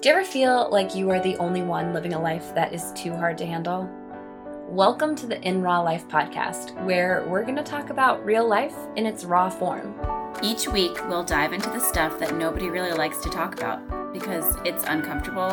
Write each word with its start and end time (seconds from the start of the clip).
Do 0.00 0.08
you 0.08 0.14
ever 0.14 0.24
feel 0.24 0.70
like 0.72 0.94
you 0.94 1.10
are 1.10 1.20
the 1.20 1.36
only 1.36 1.60
one 1.60 1.92
living 1.92 2.14
a 2.14 2.18
life 2.18 2.54
that 2.54 2.72
is 2.72 2.90
too 2.92 3.14
hard 3.14 3.36
to 3.36 3.44
handle? 3.44 3.86
Welcome 4.66 5.14
to 5.16 5.26
the 5.26 5.38
In 5.46 5.60
Raw 5.60 5.82
Life 5.82 6.08
podcast, 6.08 6.72
where 6.86 7.26
we're 7.28 7.42
going 7.42 7.56
to 7.56 7.62
talk 7.62 7.90
about 7.90 8.24
real 8.24 8.48
life 8.48 8.74
in 8.96 9.04
its 9.04 9.26
raw 9.26 9.50
form. 9.50 9.94
Each 10.42 10.66
week, 10.66 11.06
we'll 11.06 11.22
dive 11.22 11.52
into 11.52 11.68
the 11.68 11.80
stuff 11.80 12.18
that 12.18 12.34
nobody 12.34 12.70
really 12.70 12.92
likes 12.92 13.18
to 13.18 13.28
talk 13.28 13.52
about 13.52 14.14
because 14.14 14.56
it's 14.64 14.84
uncomfortable, 14.84 15.50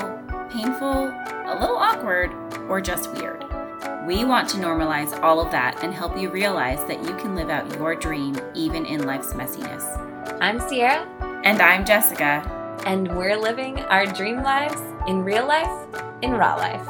painful, 0.50 1.10
a 1.10 1.58
little 1.60 1.76
awkward, 1.76 2.32
or 2.70 2.80
just 2.80 3.12
weird. 3.12 3.44
We 4.08 4.24
want 4.24 4.48
to 4.52 4.60
normalize 4.60 5.22
all 5.22 5.42
of 5.42 5.52
that 5.52 5.84
and 5.84 5.94
help 5.94 6.18
you 6.18 6.30
realize 6.30 6.80
that 6.86 7.04
you 7.04 7.14
can 7.18 7.36
live 7.36 7.50
out 7.50 7.76
your 7.76 7.96
dream 7.96 8.38
even 8.56 8.86
in 8.86 9.06
life's 9.06 9.34
messiness. 9.34 9.84
I'm 10.40 10.58
Ciara. 10.70 11.06
And 11.44 11.62
I'm 11.62 11.84
Jessica 11.84 12.57
and 12.86 13.16
we're 13.16 13.38
living 13.38 13.80
our 13.82 14.06
dream 14.06 14.44
lives 14.44 14.82
in 15.08 15.24
real 15.24 15.48
life, 15.48 15.88
in 16.22 16.32
raw 16.32 16.56
life. 16.56 16.86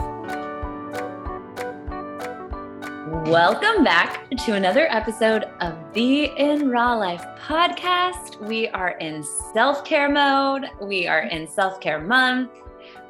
Welcome 3.27 3.83
back 3.83 4.29
to 4.45 4.53
another 4.53 4.87
episode 4.89 5.45
of 5.59 5.75
the 5.93 6.25
In 6.37 6.69
Raw 6.69 6.95
Life 6.95 7.25
podcast. 7.39 8.39
We 8.39 8.67
are 8.69 8.91
in 8.99 9.23
self 9.53 9.83
care 9.83 10.09
mode. 10.09 10.65
We 10.81 11.07
are 11.07 11.23
in 11.23 11.47
self 11.47 11.79
care 11.81 11.99
month. 11.99 12.51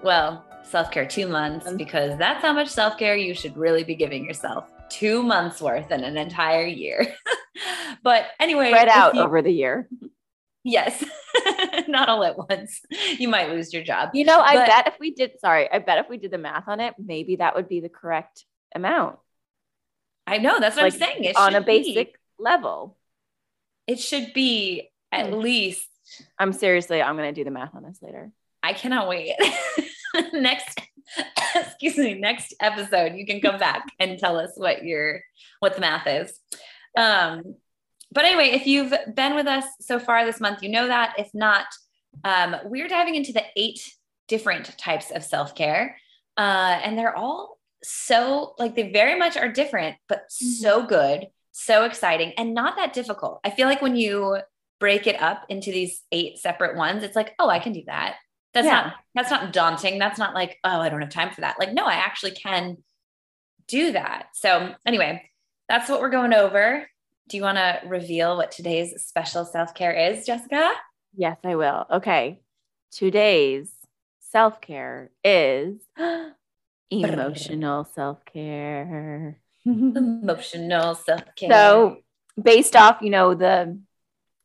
Well, 0.04 0.46
self 0.64 0.92
care 0.92 1.06
two 1.06 1.28
months, 1.28 1.68
um, 1.68 1.78
because 1.78 2.18
that's 2.18 2.42
how 2.42 2.54
much 2.54 2.68
self 2.68 2.98
care 2.98 3.16
you 3.16 3.34
should 3.34 3.56
really 3.58 3.84
be 3.84 3.96
giving 3.96 4.26
yourself 4.26 4.72
two 4.90 5.22
months 5.24 5.62
worth 5.62 5.92
in 5.92 6.04
an 6.04 6.18
entire 6.18 6.66
year. 6.66 7.06
but 8.04 8.28
anyway, 8.40 8.70
spread 8.70 8.90
out 8.90 9.16
you, 9.16 9.22
over 9.22 9.42
the 9.42 9.52
year. 9.52 9.88
Yes, 10.70 11.02
not 11.88 12.10
all 12.10 12.26
at 12.26 12.38
once. 12.38 12.82
You 13.18 13.30
might 13.30 13.50
lose 13.50 13.74
your 13.74 13.84
job. 13.84 14.10
You 14.14 14.26
know, 14.26 14.40
I 14.40 14.56
but, 14.56 14.68
bet 14.68 14.88
if 14.88 15.00
we 15.00 15.12
did, 15.12 15.40
sorry, 15.40 15.72
I 15.72 15.80
bet 15.80 16.00
if 16.00 16.10
we 16.10 16.18
did 16.18 16.30
the 16.30 16.38
math 16.38 16.68
on 16.68 16.82
it, 16.82 16.94
maybe 17.00 17.38
that 17.38 17.56
would 17.56 17.70
be 17.70 17.80
the 17.80 17.90
correct 17.90 18.44
amount. 18.76 19.18
I 20.28 20.40
know. 20.40 20.60
That's 20.60 20.76
what 20.76 20.84
like, 20.84 20.94
I'm 20.94 21.00
saying. 21.00 21.24
It 21.24 21.38
on 21.38 21.56
a 21.56 21.62
basic 21.62 22.14
be, 22.14 22.20
level. 22.38 22.98
It 23.88 24.02
should 24.02 24.34
be 24.34 24.90
at 25.12 25.32
least. 25.32 25.88
I'm 26.38 26.52
seriously, 26.52 27.02
I'm 27.02 27.16
going 27.16 27.34
to 27.34 27.40
do 27.40 27.46
the 27.46 27.52
math 27.52 27.74
on 27.74 27.84
this 27.84 28.00
later. 28.02 28.32
I 28.62 28.74
cannot 28.74 29.08
wait. 29.08 29.34
next, 30.34 30.82
excuse 31.56 31.98
me, 31.98 32.16
next 32.16 32.56
episode, 32.60 33.16
you 33.16 33.26
can 33.26 33.40
come 33.40 33.58
back 33.58 33.86
and 34.00 34.20
tell 34.20 34.38
us 34.38 34.52
what 34.58 34.84
your, 34.84 35.22
what 35.62 35.76
the 35.76 35.82
math 35.82 36.08
is. 36.08 36.38
Um, 36.98 37.56
but 38.18 38.26
anyway, 38.26 38.50
if 38.50 38.66
you've 38.66 38.92
been 39.14 39.36
with 39.36 39.46
us 39.46 39.64
so 39.80 40.00
far 40.00 40.26
this 40.26 40.40
month, 40.40 40.64
you 40.64 40.70
know 40.70 40.88
that. 40.88 41.14
If 41.20 41.30
not, 41.36 41.68
um, 42.24 42.56
we're 42.66 42.88
diving 42.88 43.14
into 43.14 43.32
the 43.32 43.44
eight 43.56 43.94
different 44.28 44.76
types 44.76 45.12
of 45.12 45.24
self 45.24 45.54
care. 45.54 46.00
Uh, 46.36 46.80
and 46.84 46.98
they're 46.98 47.16
all 47.16 47.60
so, 47.84 48.56
like, 48.58 48.74
they 48.74 48.92
very 48.92 49.20
much 49.20 49.38
are 49.38 49.52
different, 49.52 49.98
but 50.10 50.22
mm-hmm. 50.32 50.48
so 50.48 50.84
good, 50.84 51.28
so 51.52 51.84
exciting, 51.84 52.34
and 52.40 52.56
not 52.56 52.78
that 52.78 52.92
difficult. 52.92 53.40
I 53.44 53.52
feel 53.52 53.68
like 53.68 53.84
when 53.84 53.96
you 53.96 54.40
break 54.80 55.06
it 55.06 55.22
up 55.22 55.46
into 55.48 55.72
these 55.72 56.02
eight 56.12 56.40
separate 56.40 56.76
ones, 56.76 57.04
it's 57.04 57.16
like, 57.16 57.36
oh, 57.38 57.50
I 57.50 57.60
can 57.60 57.72
do 57.72 57.84
that. 57.86 58.16
That's 58.56 58.66
yeah. 58.66 58.82
not 58.82 58.94
that's 59.14 59.30
not 59.30 59.54
daunting. 59.54 60.00
That's 60.00 60.18
not 60.18 60.34
like, 60.34 60.58
oh, 60.64 60.82
I 60.82 60.90
don't 60.90 61.02
have 61.02 61.12
time 61.12 61.30
for 61.36 61.42
that. 61.42 61.60
Like, 61.60 61.72
no, 61.72 61.86
I 61.86 61.94
actually 61.94 62.32
can 62.32 62.78
do 63.68 63.92
that. 63.92 64.30
So 64.34 64.74
anyway, 64.88 65.30
that's 65.70 65.88
what 65.88 66.02
we're 66.02 66.10
going 66.10 66.34
over 66.34 66.88
do 67.28 67.38
you 67.38 67.44
want 67.44 67.58
to 67.58 67.80
reveal 67.86 68.38
what 68.38 68.52
today's 68.52 69.04
special 69.06 69.46
self 69.46 69.74
care 69.74 69.92
is, 69.92 70.26
Jessica? 70.26 70.72
Yes, 71.16 71.38
I 71.44 71.56
will. 71.56 71.86
Okay. 71.92 72.42
Today's 72.92 73.72
self 74.32 74.62
care 74.62 75.12
is 75.24 75.76
emotional 76.92 77.84
self 77.84 78.24
care. 78.26 79.40
emotional 79.66 80.96
self 80.96 81.24
care. 81.36 81.52
So, 81.52 81.98
based 82.42 82.76
off, 82.76 83.00
you 83.02 83.10
know, 83.10 83.34
the 83.34 83.80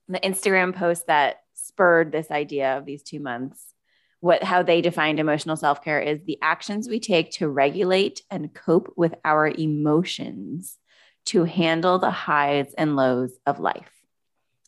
the 0.09 0.21
Instagram 0.21 0.75
post 0.75 1.07
that 1.07 1.37
spurred 1.55 2.11
this 2.11 2.31
idea 2.31 2.77
of 2.79 2.85
these 2.85 3.03
two 3.03 3.21
months, 3.21 3.65
what 4.21 4.43
how 4.43 4.63
they 4.63 4.81
defined 4.81 5.21
emotional 5.21 5.57
self 5.57 5.85
care 5.85 6.01
is 6.01 6.21
the 6.25 6.39
actions 6.43 6.89
we 6.89 6.99
take 6.99 7.31
to 7.33 7.49
regulate 7.49 8.23
and 8.31 8.53
cope 8.53 8.93
with 8.97 9.15
our 9.25 9.47
emotions 9.47 10.79
to 11.27 11.45
handle 11.45 11.99
the 11.99 12.11
highs 12.11 12.75
and 12.77 12.97
lows 12.97 13.33
of 13.47 13.61
life. 13.61 13.91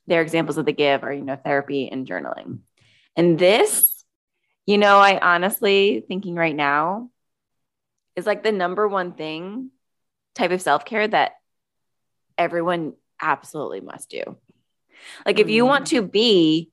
Their 0.06 0.22
examples 0.22 0.59
of 0.59 0.66
the 0.66 0.72
give 0.72 1.03
are, 1.03 1.12
you 1.12 1.25
know, 1.25 1.37
therapy 1.37 1.88
and 1.91 2.06
journaling. 2.06 2.59
And 3.16 3.38
this, 3.38 4.04
you 4.66 4.78
know, 4.78 4.98
I 4.98 5.19
honestly 5.19 6.04
thinking 6.06 6.34
right 6.34 6.54
now 6.54 7.10
is 8.16 8.26
like 8.26 8.43
the 8.43 8.53
number 8.53 8.87
one 8.87 9.12
thing 9.12 9.70
type 10.34 10.50
of 10.50 10.62
self 10.62 10.84
care 10.84 11.06
that 11.09 11.32
everyone 12.37 12.94
absolutely 13.20 13.81
must 13.81 14.10
do. 14.10 14.37
Like, 15.26 15.38
if 15.38 15.48
you 15.48 15.64
want 15.64 15.87
mm. 15.87 15.91
to 15.91 16.03
be 16.03 16.70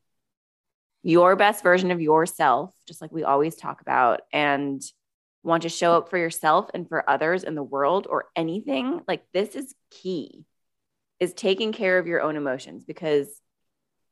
your 1.04 1.36
best 1.36 1.64
version 1.64 1.92
of 1.92 2.02
yourself, 2.02 2.74
just 2.88 3.02
like 3.02 3.12
we 3.12 3.24
always 3.24 3.56
talk 3.56 3.82
about, 3.82 4.22
and 4.32 4.82
want 5.44 5.64
to 5.64 5.70
show 5.70 5.94
up 5.94 6.10
for 6.10 6.18
yourself 6.18 6.70
and 6.74 6.88
for 6.88 7.10
others 7.10 7.44
in 7.44 7.56
the 7.56 7.64
world 7.64 8.08
or 8.10 8.26
anything, 8.36 9.02
like 9.08 9.24
this 9.34 9.56
is 9.56 9.74
key 9.90 10.46
is 11.20 11.34
taking 11.34 11.72
care 11.72 12.00
of 12.00 12.08
your 12.08 12.22
own 12.22 12.36
emotions 12.36 12.84
because 12.84 13.28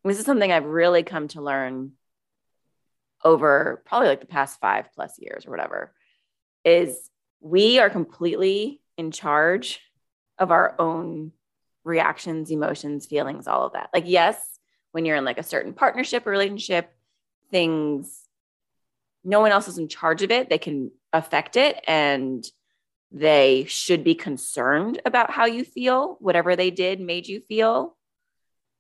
this 0.04 0.20
is 0.20 0.26
something 0.26 0.52
I've 0.52 0.66
really 0.66 1.04
come 1.04 1.28
to 1.30 1.42
learn 1.42 1.94
over 3.24 3.84
probably 3.86 4.08
like 4.08 4.22
the 4.22 4.28
past 4.28 4.60
5 4.60 4.94
plus 4.94 5.20
years 5.20 5.46
or 5.46 5.52
whatever 5.52 5.94
is 6.64 7.10
we 7.42 7.80
are 7.80 7.90
completely 7.90 8.82
in 8.98 9.12
charge 9.12 9.82
of 10.38 10.52
our 10.52 10.76
own 10.80 11.32
reactions, 11.84 12.52
emotions, 12.52 13.06
feelings, 13.08 13.48
all 13.48 13.66
of 13.66 13.74
that. 13.74 13.90
Like 13.94 14.06
yes, 14.08 14.60
when 14.92 15.06
you're 15.06 15.18
in 15.18 15.26
like 15.26 15.38
a 15.38 15.44
certain 15.44 15.74
partnership 15.74 16.26
or 16.26 16.32
relationship, 16.32 16.94
things 17.52 18.29
no 19.24 19.40
one 19.40 19.52
else 19.52 19.68
is 19.68 19.78
in 19.78 19.88
charge 19.88 20.24
of 20.24 20.32
it. 20.32 20.50
They 20.50 20.58
can 20.58 20.92
affect 21.12 21.58
it 21.58 21.82
and 21.88 22.46
they 23.12 23.66
should 23.68 24.04
be 24.04 24.16
concerned 24.16 25.02
about 25.06 25.32
how 25.32 25.46
you 25.46 25.64
feel, 25.64 26.18
whatever 26.20 26.56
they 26.56 26.70
did 26.70 27.00
made 27.00 27.28
you 27.28 27.42
feel, 27.42 27.98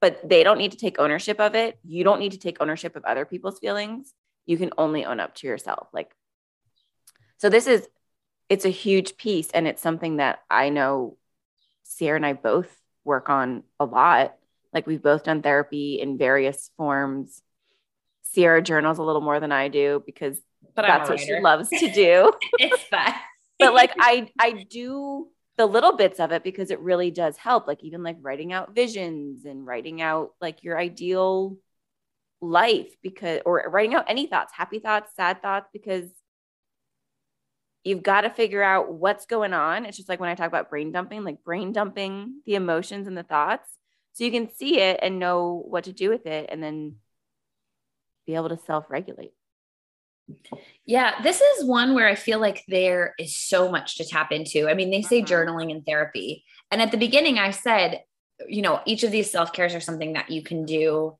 but 0.02 0.28
they 0.28 0.44
don't 0.44 0.60
need 0.60 0.72
to 0.72 0.78
take 0.78 1.00
ownership 1.00 1.40
of 1.40 1.56
it. 1.56 1.80
You 1.84 2.04
don't 2.04 2.20
need 2.20 2.34
to 2.34 2.38
take 2.38 2.62
ownership 2.62 2.96
of 2.96 3.04
other 3.06 3.26
people's 3.26 3.60
feelings. 3.60 4.14
You 4.46 4.58
can 4.58 4.72
only 4.78 5.06
own 5.06 5.20
up 5.20 5.36
to 5.36 5.48
yourself. 5.48 5.88
Like, 5.94 6.12
so 7.38 7.50
this 7.50 7.68
is, 7.68 7.88
it's 8.50 8.66
a 8.66 8.70
huge 8.70 9.18
piece. 9.18 9.50
And 9.52 9.68
it's 9.68 9.82
something 9.82 10.18
that 10.18 10.40
I 10.50 10.70
know 10.70 11.18
Ciara 11.98 12.18
and 12.18 12.26
I 12.26 12.34
both 12.34 12.70
work 13.04 13.30
on 13.30 13.64
a 13.80 13.86
lot. 13.86 14.36
Like, 14.74 14.86
we've 14.86 15.02
both 15.02 15.24
done 15.24 15.42
therapy 15.42 16.00
in 16.00 16.18
various 16.18 16.70
forms 16.78 17.42
Ciara 18.34 18.62
journals 18.62 18.98
a 18.98 19.04
little 19.04 19.22
more 19.22 19.40
than 19.40 19.52
I 19.52 19.68
do 19.68 20.04
because 20.06 20.40
but 20.76 20.84
that's 20.84 21.10
what 21.10 21.20
she 21.20 21.40
loves 21.40 21.70
to 21.70 21.92
do. 21.92 22.32
it's 22.54 22.84
fun. 22.84 23.14
but 23.58 23.74
like 23.74 23.92
I 24.00 24.30
I 24.40 24.66
do 24.70 25.28
the 25.58 25.66
little 25.66 25.98
bits 25.98 26.20
of 26.20 26.32
it 26.32 26.44
because 26.44 26.72
it 26.72 26.80
really 26.80 27.12
does 27.12 27.38
help. 27.38 27.68
Like 27.68 27.84
even 27.84 28.04
like 28.04 28.18
writing 28.22 28.54
out 28.54 28.74
visions 28.74 29.46
and 29.46 29.66
writing 29.66 30.02
out 30.02 30.32
like 30.40 30.64
your 30.64 30.80
ideal 30.80 31.58
life 32.42 32.96
because 33.04 33.42
or 33.46 33.64
writing 33.70 33.96
out 33.96 34.06
any 34.08 34.28
thoughts, 34.28 34.54
happy 34.56 34.80
thoughts, 34.80 35.12
sad 35.16 35.42
thoughts, 35.42 35.68
because 35.74 36.10
you've 37.84 38.04
got 38.04 38.22
to 38.22 38.30
figure 38.30 38.64
out 38.64 38.94
what's 38.94 39.26
going 39.26 39.54
on. 39.54 39.86
It's 39.86 39.98
just 39.98 40.10
like 40.10 40.20
when 40.20 40.30
I 40.30 40.36
talk 40.36 40.48
about 40.48 40.70
brain 40.70 40.92
dumping, 40.92 41.24
like 41.24 41.44
brain 41.44 41.72
dumping 41.72 42.42
the 42.46 42.56
emotions 42.56 43.08
and 43.08 43.18
the 43.18 43.24
thoughts 43.24 43.70
so 44.14 44.24
you 44.24 44.32
can 44.32 44.54
see 44.54 44.80
it 44.80 45.00
and 45.02 45.20
know 45.20 45.64
what 45.66 45.86
to 45.86 45.94
do 45.94 46.10
with 46.10 46.26
it 46.26 46.50
and 46.52 46.62
then 46.62 46.96
be 48.30 48.36
able 48.36 48.50
to 48.50 48.60
self-regulate. 48.66 49.32
Yeah, 50.86 51.22
this 51.24 51.42
is 51.42 51.66
one 51.66 51.96
where 51.96 52.08
I 52.08 52.14
feel 52.14 52.40
like 52.40 52.64
there 52.68 53.16
is 53.18 53.36
so 53.36 53.72
much 53.72 53.98
to 53.98 54.06
tap 54.06 54.31
into. 54.31 54.70
I 54.70 54.76
mean, 54.76 54.92
they 54.92 55.02
say 55.02 55.22
uh-huh. 55.22 55.34
journaling 55.34 55.72
and 55.72 55.84
therapy. 55.84 56.44
And 56.70 56.81
at 56.81 56.92
the 56.92 56.98
beginning, 56.98 57.40
I 57.40 57.50
said, 57.50 58.04
you 58.48 58.62
know, 58.62 58.81
each 58.86 59.04
of 59.04 59.12
these 59.12 59.31
self 59.31 59.52
cares 59.52 59.74
are 59.74 59.80
something 59.80 60.14
that 60.14 60.30
you 60.30 60.44
can 60.44 60.66
do 60.66 61.18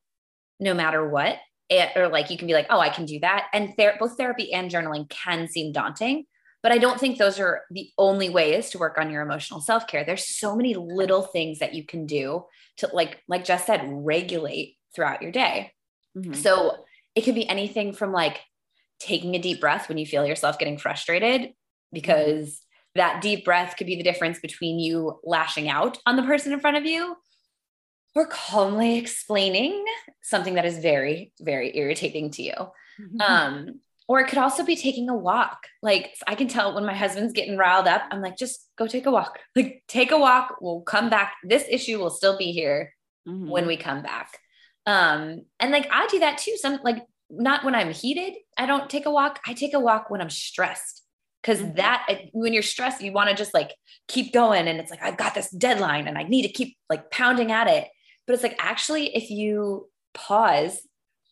no 0.60 0.74
matter 0.74 1.08
what. 1.08 1.38
It, 1.70 1.90
or 1.96 2.08
like 2.08 2.30
you 2.30 2.38
can 2.38 2.48
be 2.48 2.54
like, 2.54 2.68
oh, 2.70 2.80
I 2.80 2.90
can 2.90 3.06
do 3.06 3.20
that. 3.20 3.48
And 3.54 3.76
ther- 3.78 3.98
both 4.00 4.18
therapy 4.18 4.54
and 4.54 4.72
journaling 4.72 5.10
can 5.10 5.48
seem 5.48 5.72
daunting, 5.72 6.26
but 6.64 6.72
I 6.72 6.78
don't 6.78 7.00
think 7.00 7.18
those 7.18 7.40
are 7.40 7.62
the 7.70 7.90
only 7.98 8.30
ways 8.30 8.72
to 8.72 8.80
work 8.80 8.98
on 8.98 9.12
your 9.12 9.22
emotional 9.22 9.62
self 9.62 9.86
care. 9.88 10.04
There's 10.04 10.28
so 10.28 10.56
many 10.56 10.74
little 10.76 11.22
things 11.22 11.60
that 11.60 11.74
you 11.74 11.84
can 11.84 12.06
do 12.06 12.46
to, 12.78 12.90
like, 12.92 13.22
like 13.28 13.46
Jess 13.46 13.66
said, 13.66 13.82
regulate 13.84 14.78
throughout 14.96 15.22
your 15.22 15.32
day. 15.32 15.74
Mm-hmm. 16.18 16.34
So 16.34 16.86
it 17.20 17.26
could 17.26 17.36
be 17.36 17.48
anything 17.48 17.92
from 17.92 18.14
like 18.14 18.40
taking 19.00 19.36
a 19.36 19.40
deep 19.40 19.60
breath 19.60 19.90
when 19.90 19.98
you 19.98 20.06
feel 20.06 20.26
yourself 20.26 20.58
getting 20.58 20.78
frustrated, 20.78 21.54
because 21.92 22.62
that 22.96 23.22
deep 23.22 23.44
breath 23.44 23.76
could 23.78 23.88
be 23.88 23.98
the 23.98 24.04
difference 24.04 24.40
between 24.40 24.80
you 24.80 25.20
lashing 25.24 25.68
out 25.68 25.98
on 26.06 26.16
the 26.16 26.24
person 26.24 26.54
in 26.54 26.62
front 26.62 26.78
of 26.78 26.86
you 26.86 27.16
or 28.16 28.26
calmly 28.28 28.98
explaining 28.98 29.84
something 30.22 30.56
that 30.56 30.66
is 30.66 30.80
very, 30.80 31.34
very 31.42 31.78
irritating 31.78 32.32
to 32.32 32.42
you. 32.42 32.54
Mm-hmm. 33.00 33.22
Um, 33.22 33.80
or 34.08 34.22
it 34.22 34.28
could 34.28 34.40
also 34.40 34.64
be 34.64 34.78
taking 34.78 35.10
a 35.10 35.16
walk. 35.16 35.68
Like 35.84 36.16
I 36.26 36.36
can 36.36 36.48
tell 36.48 36.74
when 36.74 36.86
my 36.86 36.96
husband's 36.96 37.34
getting 37.34 37.58
riled 37.58 37.88
up, 37.88 38.04
I'm 38.12 38.22
like, 38.22 38.38
just 38.38 38.68
go 38.78 38.88
take 38.88 39.06
a 39.06 39.12
walk. 39.12 39.38
Like 39.56 39.84
take 39.88 40.12
a 40.12 40.18
walk. 40.18 40.56
We'll 40.62 40.82
come 40.82 41.10
back. 41.10 41.36
This 41.44 41.66
issue 41.70 42.00
will 42.00 42.10
still 42.10 42.38
be 42.38 42.54
here 42.54 42.94
mm-hmm. 43.28 43.50
when 43.50 43.68
we 43.68 43.76
come 43.76 44.02
back. 44.02 44.40
Um, 44.86 45.46
and 45.60 45.72
like 45.72 45.88
I 45.92 46.08
do 46.08 46.20
that 46.20 46.40
too. 46.40 46.58
Some 46.58 46.80
like 46.84 47.06
not 47.30 47.64
when 47.64 47.76
I'm 47.76 47.92
heated, 47.92 48.34
I 48.58 48.66
don't 48.66 48.90
take 48.90 49.06
a 49.06 49.12
walk. 49.12 49.40
I 49.46 49.54
take 49.54 49.74
a 49.74 49.80
walk 49.80 50.10
when 50.10 50.22
I'm 50.22 50.30
stressed. 50.30 51.04
because 51.42 51.60
mm-hmm. 51.60 51.76
that 51.76 52.08
when 52.32 52.54
you're 52.54 52.64
stressed, 52.64 53.02
you 53.02 53.14
want 53.14 53.30
to 53.30 53.36
just 53.36 53.54
like 53.54 53.72
keep 54.08 54.34
going. 54.34 54.68
And 54.68 54.80
it's 54.80 54.92
like, 54.92 55.04
I've 55.04 55.18
got 55.18 55.36
this 55.36 55.50
deadline 55.50 56.08
and 56.08 56.18
I 56.18 56.24
need 56.24 56.44
to 56.44 56.54
keep 56.54 56.78
like 56.90 57.12
pounding 57.12 57.52
at 57.52 57.68
it. 57.68 57.88
But 58.26 58.34
it's 58.34 58.44
like 58.44 58.58
actually, 58.60 59.16
if 59.16 59.30
you 59.30 59.90
pause 60.14 60.82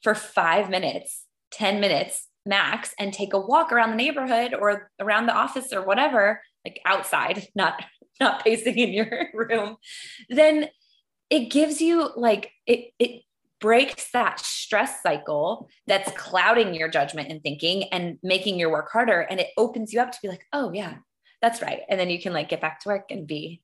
for 0.03 0.15
five 0.15 0.69
minutes, 0.69 1.23
10 1.51 1.79
minutes, 1.79 2.27
max 2.47 2.95
and 2.97 3.13
take 3.13 3.33
a 3.33 3.39
walk 3.39 3.71
around 3.71 3.91
the 3.91 3.95
neighborhood 3.97 4.53
or 4.53 4.89
around 4.99 5.25
the 5.27 5.35
office 5.35 5.73
or 5.73 5.83
whatever, 5.83 6.41
like 6.65 6.79
outside, 6.85 7.47
not 7.55 7.83
not 8.19 8.43
pacing 8.43 8.77
in 8.77 8.93
your 8.93 9.27
room, 9.33 9.75
then 10.29 10.67
it 11.29 11.51
gives 11.51 11.81
you 11.81 12.09
like 12.15 12.51
it 12.65 12.91
it 12.97 13.21
breaks 13.59 14.11
that 14.11 14.39
stress 14.39 15.01
cycle 15.01 15.67
that's 15.87 16.11
clouding 16.11 16.73
your 16.73 16.87
judgment 16.87 17.31
and 17.31 17.41
thinking 17.41 17.85
and 17.91 18.19
making 18.23 18.59
your 18.59 18.71
work 18.71 18.89
harder 18.91 19.21
and 19.21 19.39
it 19.39 19.47
opens 19.57 19.93
you 19.93 19.99
up 19.99 20.11
to 20.11 20.19
be 20.21 20.27
like, 20.27 20.45
"Oh 20.53 20.71
yeah, 20.71 20.95
that's 21.41 21.61
right." 21.61 21.81
And 21.89 21.99
then 21.99 22.09
you 22.09 22.21
can 22.21 22.33
like 22.33 22.49
get 22.49 22.61
back 22.61 22.79
to 22.81 22.89
work 22.89 23.11
and 23.11 23.27
be 23.27 23.61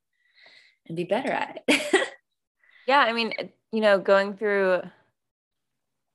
and 0.87 0.97
be 0.97 1.03
better 1.03 1.31
at 1.31 1.63
it. 1.67 2.07
yeah, 2.87 2.99
I 2.99 3.13
mean, 3.13 3.33
you 3.71 3.81
know, 3.81 3.99
going 3.99 4.35
through 4.35 4.81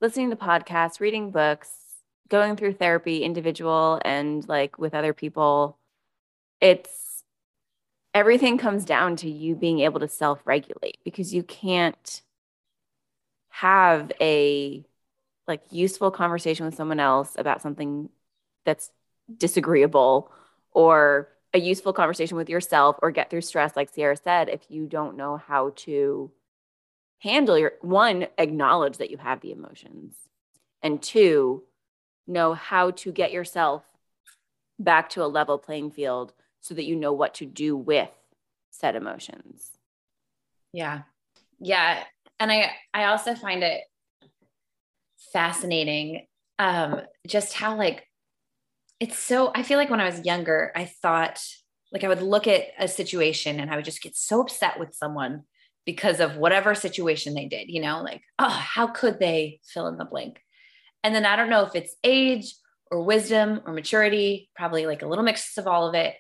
listening 0.01 0.31
to 0.31 0.37
podcasts, 0.37 1.01
reading 1.01 1.31
books, 1.31 1.71
going 2.29 2.57
through 2.57 2.75
therapy 2.75 3.25
individual 3.25 4.01
and 4.05 4.47
like 4.49 4.79
with 4.79 4.95
other 4.95 5.13
people 5.13 5.79
it's 6.61 7.25
everything 8.15 8.59
comes 8.59 8.85
down 8.85 9.17
to 9.17 9.31
you 9.31 9.55
being 9.55 9.81
able 9.81 10.01
to 10.01 10.09
self-regulate 10.09 10.99
because 11.05 11.33
you 11.33 11.43
can't 11.43 12.23
have 13.61 14.13
a 14.21 14.85
like 15.49 15.63
useful 15.71 16.11
conversation 16.11 16.65
with 16.65 16.77
someone 16.77 17.01
else 17.01 17.35
about 17.37 17.61
something 17.61 18.09
that's 18.65 18.91
disagreeable 19.37 20.31
or 20.73 21.29
a 21.53 21.59
useful 21.59 21.93
conversation 21.93 22.37
with 22.37 22.49
yourself 22.49 22.97
or 23.03 23.11
get 23.11 23.31
through 23.31 23.41
stress 23.41 23.75
like 23.75 23.93
Ciara 23.93 24.17
said 24.17 24.49
if 24.49 24.61
you 24.69 24.87
don't 24.87 25.17
know 25.17 25.39
how 25.39 25.73
to 25.77 26.31
handle 27.19 27.59
your 27.59 27.73
one 27.81 28.29
acknowledge 28.39 28.99
that 28.99 29.11
you 29.11 29.17
have 29.17 29.41
the 29.41 29.51
emotions 29.51 30.15
and 30.83 31.03
two 31.03 31.65
know 32.29 32.55
how 32.55 32.93
to 32.93 33.11
get 33.11 33.33
yourself 33.33 33.83
back 34.79 35.09
to 35.11 35.25
a 35.25 35.27
level 35.27 35.59
playing 35.59 35.91
field 35.91 36.33
so 36.61 36.75
that 36.75 36.85
you 36.85 36.95
know 36.95 37.13
what 37.13 37.35
to 37.35 37.47
do 37.47 37.77
with 37.77 38.11
said 38.71 38.95
emotions. 38.95 39.73
Yeah. 40.73 41.03
Yeah. 41.59 42.05
And 42.41 42.51
I 42.53 42.71
I 42.95 43.05
also 43.05 43.35
find 43.35 43.63
it 43.63 43.81
fascinating 45.33 46.27
um 46.59 47.03
just 47.27 47.53
how 47.53 47.77
like 47.77 48.05
it's 49.01 49.19
so 49.19 49.53
I 49.55 49.63
feel 49.63 49.79
like 49.79 49.91
when 49.91 50.01
I 50.01 50.07
was 50.07 50.25
younger 50.25 50.73
I 50.75 50.87
thought 50.87 51.41
like 51.93 52.05
I 52.05 52.09
would 52.09 52.23
look 52.23 52.47
at 52.47 52.67
a 52.79 52.89
situation 52.89 53.61
and 53.61 53.71
I 53.71 53.77
would 53.77 53.85
just 53.85 54.03
get 54.03 54.17
so 54.17 54.41
upset 54.41 54.79
with 54.79 54.95
someone 54.95 55.45
because 55.87 56.21
of 56.21 56.37
whatever 56.37 56.75
situation 56.75 57.33
they 57.33 57.47
did, 57.47 57.71
you 57.71 57.81
know, 57.81 58.03
like, 58.03 58.21
oh, 58.39 58.49
how 58.49 58.87
could 58.89 59.19
they 59.19 59.59
fill 59.65 59.87
in 59.87 59.97
the 59.97 60.05
blank? 60.05 60.39
And 61.03 61.15
then 61.15 61.25
I 61.25 61.35
don't 61.35 61.49
know 61.49 61.65
if 61.65 61.75
it's 61.75 61.97
age 62.05 62.55
or 62.91 63.03
wisdom 63.03 63.63
or 63.65 63.73
maturity, 63.73 64.51
probably 64.55 64.85
like 64.85 65.01
a 65.01 65.07
little 65.07 65.25
mix 65.25 65.57
of 65.57 65.67
all 65.67 65.89
of 65.89 65.95
it. 65.95 66.15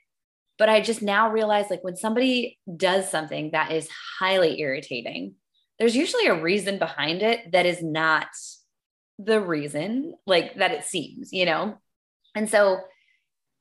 But 0.56 0.70
I 0.70 0.80
just 0.80 1.02
now 1.02 1.30
realize 1.30 1.66
like 1.68 1.84
when 1.84 1.96
somebody 1.96 2.58
does 2.74 3.10
something 3.10 3.50
that 3.52 3.70
is 3.72 3.88
highly 4.18 4.58
irritating, 4.58 5.34
there's 5.78 5.96
usually 5.96 6.26
a 6.26 6.40
reason 6.40 6.78
behind 6.78 7.22
it 7.22 7.52
that 7.52 7.66
is 7.66 7.82
not 7.82 8.26
the 9.18 9.40
reason 9.40 10.14
like 10.26 10.56
that 10.56 10.72
it 10.72 10.84
seems, 10.84 11.32
you 11.32 11.44
know? 11.44 11.78
And 12.34 12.48
so 12.48 12.78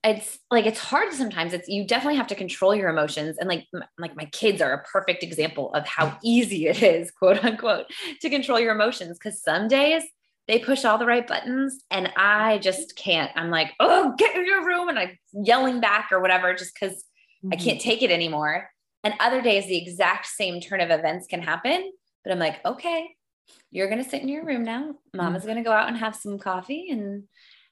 it's 0.03 0.37
like 0.51 0.67
it's 0.67 0.79
hard 0.79 1.11
sometimes 1.11 1.53
it's 1.53 1.67
you 1.67 1.85
definitely 1.85 2.17
have 2.17 2.27
to 2.27 2.35
control 2.35 2.73
your 2.73 2.87
emotions 2.87 3.35
and 3.39 3.49
like 3.49 3.65
like 3.97 4.15
my 4.15 4.25
kids 4.25 4.61
are 4.61 4.71
a 4.71 4.83
perfect 4.83 5.23
example 5.23 5.73
of 5.73 5.87
how 5.87 6.15
easy 6.23 6.67
it 6.67 6.83
is 6.83 7.09
quote 7.19 7.43
unquote 7.43 7.87
to 8.21 8.29
control 8.29 8.59
your 8.59 8.75
emotions 8.75 9.17
because 9.17 9.41
some 9.41 9.67
days 9.67 10.03
they 10.47 10.59
push 10.59 10.85
all 10.85 10.97
the 10.97 11.05
right 11.05 11.27
buttons 11.27 11.83
and 11.91 12.11
I 12.15 12.59
just 12.59 12.95
can't. 12.95 13.31
I'm 13.35 13.49
like, 13.49 13.73
oh, 13.79 14.13
get 14.17 14.35
in 14.35 14.45
your 14.45 14.65
room. 14.65 14.89
And 14.89 14.97
I'm 14.97 15.17
yelling 15.33 15.79
back 15.79 16.09
or 16.11 16.19
whatever, 16.21 16.53
just 16.53 16.73
because 16.73 16.93
mm-hmm. 16.93 17.49
I 17.53 17.55
can't 17.57 17.81
take 17.81 18.01
it 18.01 18.11
anymore. 18.11 18.69
And 19.03 19.13
other 19.19 19.41
days, 19.41 19.67
the 19.67 19.77
exact 19.77 20.25
same 20.25 20.59
turn 20.59 20.81
of 20.81 20.89
events 20.89 21.27
can 21.27 21.41
happen. 21.41 21.91
But 22.27 22.33
I'm 22.33 22.39
like, 22.39 22.59
okay, 22.65 23.15
you're 23.71 23.87
going 23.87 24.03
to 24.03 24.09
sit 24.09 24.21
in 24.21 24.27
your 24.27 24.43
room 24.43 24.65
now. 24.65 24.95
Mama's 25.13 25.43
mm-hmm. 25.43 25.47
going 25.47 25.63
to 25.63 25.69
go 25.69 25.71
out 25.71 25.87
and 25.87 25.95
have 25.95 26.13
some 26.13 26.37
coffee 26.37 26.89
and, 26.91 27.23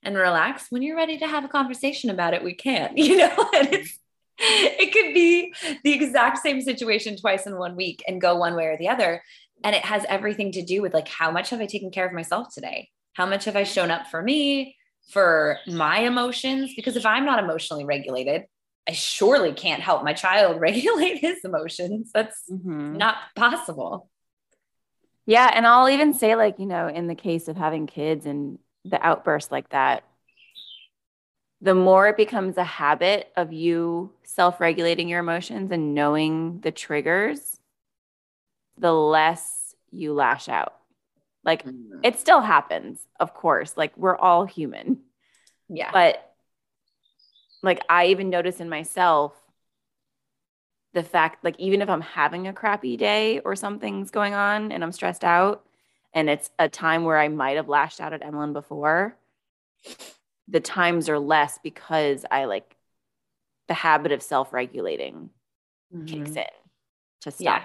and 0.02 0.16
relax. 0.16 0.68
When 0.70 0.82
you're 0.82 0.96
ready 0.96 1.18
to 1.18 1.28
have 1.28 1.44
a 1.44 1.50
conversation 1.50 2.10
about 2.10 2.34
it, 2.34 2.42
we 2.42 2.54
can, 2.54 2.92
you 2.96 3.18
know, 3.18 3.50
and 3.54 3.74
it's, 3.74 4.00
it 4.40 4.94
could 4.94 5.14
be 5.14 5.54
the 5.84 5.92
exact 5.92 6.38
same 6.38 6.62
situation 6.62 7.18
twice 7.18 7.46
in 7.48 7.58
one 7.58 7.76
week 7.76 8.02
and 8.08 8.22
go 8.22 8.38
one 8.38 8.56
way 8.56 8.68
or 8.68 8.78
the 8.78 8.88
other 8.88 9.22
and 9.64 9.76
it 9.76 9.84
has 9.84 10.06
everything 10.10 10.52
to 10.52 10.62
do 10.62 10.82
with 10.82 10.94
like 10.94 11.08
how 11.08 11.32
much 11.32 11.52
have 11.52 11.62
i 11.62 11.66
taken 11.66 11.90
care 11.90 12.06
of 12.06 12.12
myself 12.12 12.54
today 12.54 12.90
how 13.14 13.26
much 13.26 13.46
have 13.46 13.56
i 13.56 13.64
shown 13.64 13.90
up 13.90 14.08
for 14.08 14.22
me 14.22 14.76
for 15.10 15.58
my 15.68 16.00
emotions 16.00 16.74
because 16.76 16.98
if 16.98 17.06
i'm 17.06 17.24
not 17.24 17.42
emotionally 17.42 17.86
regulated 17.86 18.44
i 18.90 18.92
surely 18.92 19.54
can't 19.54 19.82
help 19.82 20.04
my 20.04 20.12
child 20.12 20.60
regulate 20.60 21.20
his 21.20 21.46
emotions 21.46 22.12
that's 22.14 22.44
mm-hmm. 22.52 22.98
not 22.98 23.16
possible 23.38 24.10
yeah 25.26 25.52
and 25.54 25.66
i'll 25.66 25.90
even 25.90 26.14
say 26.14 26.36
like 26.36 26.60
you 26.60 26.66
know 26.66 26.88
in 26.88 27.08
the 27.08 27.16
case 27.16 27.48
of 27.48 27.58
having 27.58 27.88
kids 27.88 28.26
and 28.26 28.60
the 28.84 29.02
outburst 29.06 29.52
like 29.52 29.70
that 29.70 30.04
the 31.62 31.76
more 31.76 32.08
it 32.08 32.18
becomes 32.18 32.58
a 32.58 32.64
habit 32.64 33.32
of 33.36 33.52
you 33.52 34.12
self-regulating 34.24 35.10
your 35.10 35.20
emotions 35.20 35.72
and 35.72 35.96
knowing 35.96 36.60
the 36.62 36.72
triggers 36.72 37.60
the 38.78 38.94
less 38.94 39.76
you 39.92 40.14
lash 40.14 40.50
out. 40.50 40.76
Like 41.44 41.64
mm-hmm. 41.66 42.00
it 42.04 42.20
still 42.20 42.42
happens, 42.42 43.00
of 43.20 43.34
course. 43.34 43.76
Like 43.78 43.96
we're 43.98 44.18
all 44.18 44.46
human. 44.46 45.00
Yeah. 45.70 45.92
But 45.92 46.36
like 47.64 47.82
I 47.90 48.08
even 48.08 48.30
notice 48.30 48.60
in 48.60 48.70
myself 48.70 49.34
the 50.96 51.04
fact 51.04 51.44
like 51.44 51.60
even 51.60 51.82
if 51.82 51.90
I'm 51.90 52.02
having 52.02 52.48
a 52.48 52.54
crappy 52.54 52.96
day 52.96 53.42
or 53.42 53.56
something's 53.56 54.12
going 54.12 54.34
on 54.34 54.72
and 54.72 54.82
I'm 54.82 54.94
stressed 54.94 55.26
out 55.26 55.66
and 56.14 56.30
it's 56.30 56.50
a 56.58 56.70
time 56.70 57.04
where 57.04 57.20
I 57.20 57.28
might 57.28 57.58
have 57.58 57.68
lashed 57.68 58.00
out 58.00 58.14
at 58.14 58.24
Emlyn 58.24 58.54
before, 58.54 59.18
the 60.48 60.62
times 60.62 61.10
are 61.10 61.20
less 61.20 61.60
because 61.62 62.26
I 62.32 62.46
like 62.46 62.78
the 63.68 63.74
habit 63.74 64.14
of 64.14 64.24
self-regulating 64.24 65.30
mm-hmm. 65.94 66.06
kicks 66.06 66.38
in 66.38 66.46
to 67.22 67.32
stop. 67.32 67.42
Yeah. 67.42 67.62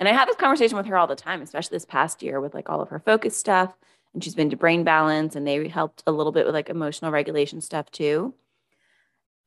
And 0.00 0.08
I 0.08 0.12
have 0.12 0.26
this 0.26 0.36
conversation 0.36 0.78
with 0.78 0.86
her 0.86 0.96
all 0.96 1.06
the 1.06 1.16
time, 1.16 1.42
especially 1.42 1.76
this 1.76 1.84
past 1.84 2.22
year 2.22 2.40
with 2.40 2.54
like 2.54 2.70
all 2.70 2.80
of 2.80 2.88
her 2.88 2.98
focus 2.98 3.36
stuff. 3.36 3.74
And 4.14 4.24
she's 4.24 4.34
been 4.34 4.50
to 4.50 4.56
brain 4.56 4.84
balance 4.84 5.36
and 5.36 5.46
they 5.46 5.68
helped 5.68 6.02
a 6.06 6.12
little 6.12 6.32
bit 6.32 6.46
with 6.46 6.54
like 6.54 6.70
emotional 6.70 7.10
regulation 7.10 7.60
stuff 7.60 7.90
too. 7.90 8.32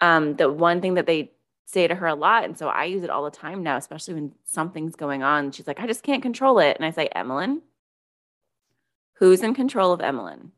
Um, 0.01 0.35
the 0.35 0.51
one 0.51 0.81
thing 0.81 0.93
that 0.93 1.07
they 1.07 1.31
say 1.71 1.88
to 1.88 1.95
her 1.95 2.07
a 2.07 2.15
lot, 2.15 2.45
and 2.45 2.57
so 2.57 2.67
I 2.67 2.85
use 2.85 3.03
it 3.03 3.09
all 3.09 3.23
the 3.23 3.31
time 3.31 3.61
now, 3.61 3.77
especially 3.77 4.15
when 4.15 4.31
something's 4.43 4.95
going 4.95 5.21
on. 5.21 5.51
She's 5.51 5.67
like, 5.67 5.79
I 5.79 5.88
just 5.88 6.03
can't 6.03 6.23
control 6.23 6.59
it. 6.59 6.75
And 6.75 6.85
I 6.85 6.91
say, 6.91 7.07
Emlyn, 7.07 7.61
who's 9.13 9.43
in 9.43 9.53
control 9.53 9.91
of 9.93 10.01
Emlyn? 10.01 10.51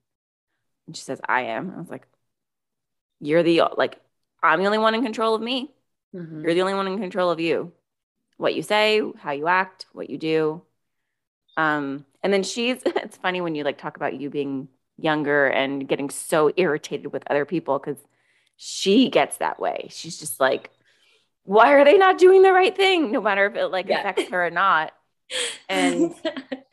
And 0.88 0.96
she 0.96 1.04
says, 1.04 1.20
I 1.28 1.44
am. 1.44 1.74
I 1.76 1.80
was 1.80 1.90
like, 1.90 2.08
You're 3.20 3.44
the 3.44 3.64
like, 3.78 4.00
I'm 4.42 4.60
the 4.60 4.66
only 4.66 4.78
one 4.78 4.96
in 4.96 5.04
control 5.04 5.36
of 5.36 5.42
me. 5.42 5.72
Mm-hmm. 6.16 6.44
You're 6.44 6.54
the 6.54 6.62
only 6.62 6.74
one 6.74 6.88
in 6.88 7.00
control 7.00 7.30
of 7.30 7.40
you 7.40 7.74
what 8.42 8.56
you 8.56 8.64
say, 8.64 9.02
how 9.20 9.32
you 9.32 9.48
act, 9.48 9.86
what 9.94 10.10
you 10.10 10.18
do. 10.18 10.64
Um, 11.58 12.06
and 12.24 12.34
then 12.34 12.42
she's, 12.42 12.82
it's 12.86 13.18
funny 13.18 13.40
when 13.40 13.54
you 13.54 13.64
like 13.64 13.78
talk 13.78 13.96
about 13.96 14.20
you 14.20 14.32
being 14.32 14.68
younger 14.98 15.46
and 15.48 15.88
getting 15.88 16.10
so 16.10 16.52
irritated 16.58 17.14
with 17.14 17.24
other 17.30 17.46
people 17.46 17.78
because 17.78 18.04
she 18.58 19.10
gets 19.10 19.38
that 19.38 19.60
way. 19.60 19.88
She's 19.92 20.20
just 20.20 20.40
like, 20.40 20.72
why 21.44 21.74
are 21.74 21.86
they 21.86 21.98
not 21.98 22.18
doing 22.18 22.42
the 22.42 22.54
right 22.54 22.76
thing? 22.76 23.12
No 23.12 23.22
matter 23.22 23.46
if 23.46 23.56
it 23.56 23.68
like 23.68 23.88
yeah. 23.88 24.00
affects 24.00 24.30
her 24.30 24.48
or 24.48 24.52
not. 24.52 24.94
And 25.70 26.14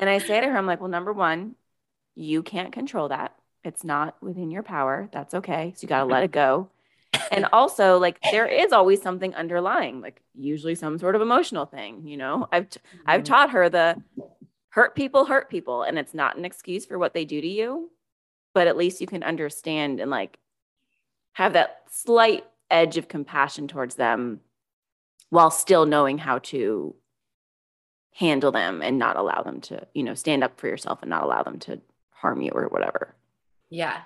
and 0.00 0.10
I 0.10 0.18
say 0.18 0.40
to 0.40 0.48
her, 0.48 0.58
I'm 0.58 0.66
like, 0.66 0.80
well, 0.80 0.90
number 0.90 1.12
one, 1.12 1.54
you 2.16 2.42
can't 2.42 2.72
control 2.72 3.08
that. 3.10 3.36
It's 3.62 3.84
not 3.84 4.20
within 4.20 4.50
your 4.50 4.64
power. 4.64 5.08
That's 5.12 5.32
okay. 5.34 5.74
So 5.76 5.82
you 5.82 5.88
got 5.88 6.00
to 6.00 6.06
let 6.06 6.24
it 6.24 6.32
go 6.32 6.68
and 7.30 7.46
also 7.52 7.98
like 7.98 8.18
there 8.30 8.46
is 8.46 8.72
always 8.72 9.00
something 9.00 9.34
underlying 9.34 10.00
like 10.00 10.20
usually 10.34 10.74
some 10.74 10.98
sort 10.98 11.14
of 11.14 11.22
emotional 11.22 11.66
thing 11.66 12.06
you 12.06 12.16
know 12.16 12.48
i've 12.52 12.68
t- 12.68 12.80
mm-hmm. 12.80 13.10
i've 13.10 13.24
taught 13.24 13.50
her 13.50 13.68
the 13.68 13.96
hurt 14.70 14.94
people 14.94 15.24
hurt 15.24 15.50
people 15.50 15.82
and 15.82 15.98
it's 15.98 16.14
not 16.14 16.36
an 16.36 16.44
excuse 16.44 16.86
for 16.86 16.98
what 16.98 17.14
they 17.14 17.24
do 17.24 17.40
to 17.40 17.48
you 17.48 17.90
but 18.54 18.66
at 18.66 18.76
least 18.76 19.00
you 19.00 19.06
can 19.06 19.22
understand 19.22 20.00
and 20.00 20.10
like 20.10 20.38
have 21.32 21.54
that 21.54 21.82
slight 21.90 22.44
edge 22.70 22.96
of 22.96 23.08
compassion 23.08 23.68
towards 23.68 23.94
them 23.94 24.40
while 25.30 25.50
still 25.50 25.86
knowing 25.86 26.18
how 26.18 26.38
to 26.38 26.94
handle 28.14 28.50
them 28.50 28.82
and 28.82 28.98
not 28.98 29.16
allow 29.16 29.42
them 29.42 29.60
to, 29.60 29.86
you 29.94 30.02
know, 30.02 30.14
stand 30.14 30.42
up 30.42 30.58
for 30.58 30.66
yourself 30.66 31.00
and 31.02 31.10
not 31.10 31.22
allow 31.22 31.42
them 31.42 31.58
to 31.60 31.80
harm 32.10 32.40
you 32.40 32.50
or 32.52 32.66
whatever. 32.68 33.14
Yeah. 33.70 34.00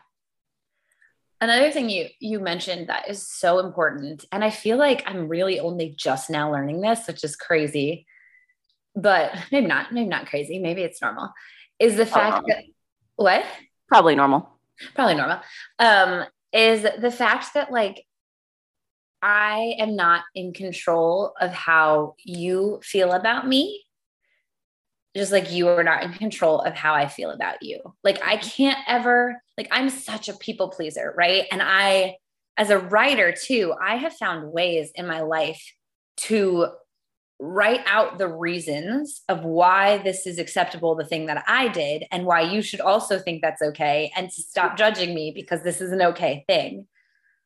Another 1.41 1.73
thing 1.73 1.91
you 1.91 2.07
you 2.21 2.39
mentioned 2.39 2.89
that 2.89 3.09
is 3.09 3.27
so 3.27 3.59
important 3.59 4.25
and 4.31 4.45
I 4.45 4.51
feel 4.51 4.77
like 4.77 5.03
I'm 5.07 5.29
really 5.29 5.59
only 5.59 5.95
just 5.97 6.31
now 6.31 6.53
learning 6.53 6.81
this, 6.81 7.07
which 7.07 7.25
is 7.25 7.37
crazy. 7.37 8.07
But 8.95 9.35
maybe 9.51 9.67
not, 9.67 9.93
maybe 9.93 10.09
not 10.09 10.27
crazy, 10.27 10.59
maybe 10.59 10.83
it's 10.83 11.01
normal. 11.01 11.33
Is 11.79 11.97
the 11.97 12.07
fact 12.07 12.45
that 12.47 12.65
what? 13.17 13.45
Probably 13.89 14.15
normal. 14.15 14.49
Probably 14.95 15.15
normal. 15.15 15.41
Um 15.79 16.25
is 16.53 16.83
the 16.83 17.11
fact 17.11 17.55
that 17.55 17.73
like 17.73 18.05
I 19.23 19.77
am 19.79 19.95
not 19.95 20.25
in 20.35 20.53
control 20.53 21.33
of 21.41 21.53
how 21.53 22.17
you 22.25 22.81
feel 22.83 23.13
about 23.13 23.47
me 23.47 23.85
just 25.15 25.33
like 25.33 25.53
you 25.53 25.69
are 25.69 25.85
not 25.85 26.03
in 26.03 26.13
control 26.13 26.61
of 26.61 26.75
how 26.75 26.95
I 26.95 27.07
feel 27.07 27.31
about 27.31 27.63
you. 27.63 27.81
Like 28.03 28.21
I 28.25 28.37
can't 28.37 28.79
ever 28.87 29.43
like 29.59 29.69
I'm 29.71 29.91
such 29.91 30.29
a 30.29 30.35
people 30.35 30.69
pleaser, 30.71 31.15
right? 31.17 31.45
And 31.53 31.61
I 31.63 32.17
as 32.57 32.71
a 32.71 32.79
writer 32.79 33.33
too, 33.33 33.75
I 33.81 33.97
have 33.97 34.15
found 34.15 34.53
ways 34.53 34.91
in 34.95 35.07
my 35.07 35.21
life 35.21 35.63
to 36.19 36.69
write 37.41 37.81
out 37.87 38.19
the 38.19 38.29
reasons 38.29 39.23
of 39.29 39.45
why 39.45 39.99
this 39.99 40.27
is 40.27 40.39
acceptable 40.39 40.95
the 40.95 41.05
thing 41.05 41.27
that 41.27 41.43
I 41.49 41.69
did 41.69 42.05
and 42.13 42.25
why 42.25 42.43
you 42.43 42.63
should 42.63 42.81
also 42.81 43.19
think 43.19 43.43
that's 43.43 43.63
okay 43.63 44.13
and 44.17 44.31
to 44.31 44.43
stop 44.43 44.77
judging 44.77 45.15
me 45.15 45.33
because 45.35 45.63
this 45.63 45.81
is 45.81 45.93
an 45.93 46.03
okay 46.03 46.45
thing. 46.47 46.87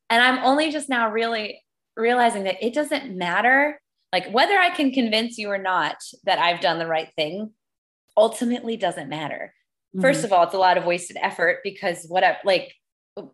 And 0.09 0.23
I'm 0.23 0.43
only 0.45 0.71
just 0.71 0.87
now 0.87 1.09
really 1.09 1.63
realizing 1.97 2.43
that 2.43 2.63
it 2.63 2.73
doesn't 2.73 3.17
matter 3.17 3.79
like 4.13 4.29
whether 4.31 4.57
I 4.57 4.69
can 4.69 4.91
convince 4.91 5.37
you 5.37 5.49
or 5.49 5.57
not 5.57 5.97
that 6.23 6.39
I've 6.39 6.61
done 6.61 6.79
the 6.79 6.87
right 6.87 7.09
thing 7.15 7.51
ultimately 8.15 8.77
doesn't 8.77 9.09
matter. 9.09 9.53
Mm-hmm. 9.95 10.01
First 10.01 10.23
of 10.23 10.31
all, 10.31 10.43
it's 10.43 10.53
a 10.53 10.59
lot 10.59 10.77
of 10.77 10.85
wasted 10.85 11.17
effort 11.21 11.59
because 11.63 12.05
whatever, 12.07 12.37
like, 12.43 12.73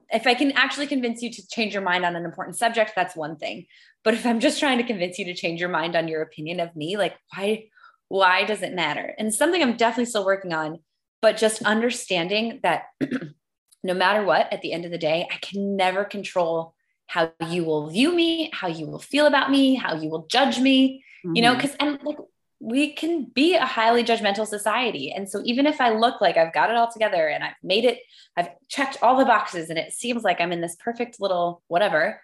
if 0.10 0.26
I 0.28 0.34
can 0.34 0.54
actually 0.54 0.88
convince 0.88 1.22
you 1.22 1.30
to 1.32 1.48
change 1.48 1.74
your 1.74 1.84
mind 1.84 2.06
on 2.06 2.16
an 2.16 2.26
important 2.26 2.58
subject, 2.58 2.94
that's 2.96 3.16
one 3.16 3.36
thing. 3.38 3.66
But 4.04 4.14
if 4.14 4.26
I'm 4.26 4.40
just 4.40 4.60
trying 4.60 4.78
to 4.78 4.84
convince 4.84 5.20
you 5.20 5.26
to 5.26 5.34
change 5.34 5.60
your 5.60 5.70
mind 5.70 5.96
on 5.96 6.08
your 6.08 6.22
opinion 6.22 6.60
of 6.60 6.76
me, 6.76 6.96
like, 6.96 7.16
why, 7.36 7.66
why 8.08 8.46
does 8.46 8.62
it 8.62 8.74
matter? 8.74 9.14
And 9.18 9.34
something 9.34 9.62
I'm 9.62 9.76
definitely 9.76 10.06
still 10.06 10.26
working 10.26 10.54
on, 10.54 10.80
but 11.22 11.38
just 11.38 11.64
understanding 11.64 12.62
that 12.64 12.84
no 13.84 13.94
matter 13.94 14.24
what, 14.24 14.52
at 14.54 14.62
the 14.62 14.72
end 14.72 14.86
of 14.86 14.92
the 14.92 14.98
day, 14.98 15.28
I 15.30 15.38
can 15.38 15.76
never 15.76 16.06
control 16.06 16.76
how 17.14 17.32
you 17.48 17.64
will 17.64 17.92
view 17.92 18.12
me, 18.12 18.50
how 18.54 18.68
you 18.68 18.88
will 18.88 18.98
feel 18.98 19.28
about 19.28 19.52
me, 19.52 19.76
how 19.76 19.94
you 19.94 20.10
will 20.10 20.26
judge 20.26 20.60
me, 20.60 21.04
mm-hmm. 21.24 21.36
you 21.36 21.44
know, 21.44 21.54
because, 21.54 21.70
mm-hmm. 21.74 21.90
and 21.90 22.04
like, 22.04 22.18
we 22.60 22.92
can 22.94 23.26
be 23.26 23.54
a 23.54 23.64
highly 23.64 24.04
judgmental 24.04 24.48
society. 24.48 25.12
And 25.12 25.30
so 25.30 25.44
even 25.46 25.68
if 25.68 25.80
I 25.80 25.92
look 25.92 26.22
like 26.22 26.38
I've 26.38 26.54
got 26.54 26.72
it 26.72 26.76
all 26.76 26.92
together 26.92 27.28
and 27.28 27.44
I've 27.44 27.54
made 27.62 27.86
it, 27.86 28.00
I've 28.36 28.50
checked 28.68 28.98
all 29.04 29.16
the 29.16 29.26
boxes 29.26 29.70
and 29.70 29.78
it 29.78 29.94
seems 29.94 30.24
like 30.24 30.42
I'm 30.42 30.52
in 30.52 30.62
this 30.62 30.76
perfect 30.78 31.22
little 31.22 31.62
whatever, 31.68 32.20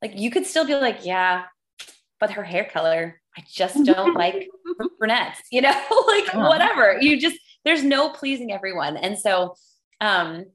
like 0.00 0.18
you 0.18 0.28
could 0.32 0.46
still 0.46 0.66
be 0.66 0.74
like, 0.74 1.06
yeah, 1.06 1.44
but 2.18 2.32
her 2.32 2.42
hair 2.42 2.64
color, 2.64 3.20
I 3.38 3.44
just 3.48 3.84
don't 3.84 4.14
like 4.16 4.48
brunettes, 4.98 5.40
you 5.52 5.60
know, 5.60 5.68
like 6.08 6.34
uh-huh. 6.34 6.48
whatever. 6.48 6.98
You 7.00 7.20
just, 7.20 7.38
there's 7.64 7.84
no 7.84 8.08
pleasing 8.08 8.50
everyone. 8.50 8.96
And 8.96 9.16
so 9.16 9.54
um 10.00 10.46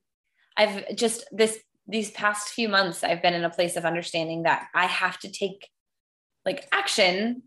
I've 0.57 0.93
just 0.95 1.23
this 1.31 1.57
these 1.87 2.11
past 2.11 2.49
few 2.49 2.67
months, 2.67 3.03
I've 3.03 3.21
been 3.21 3.33
in 3.33 3.43
a 3.43 3.49
place 3.49 3.75
of 3.75 3.85
understanding 3.85 4.43
that 4.43 4.67
I 4.75 4.85
have 4.85 5.19
to 5.19 5.31
take 5.31 5.69
like 6.45 6.67
action 6.71 7.43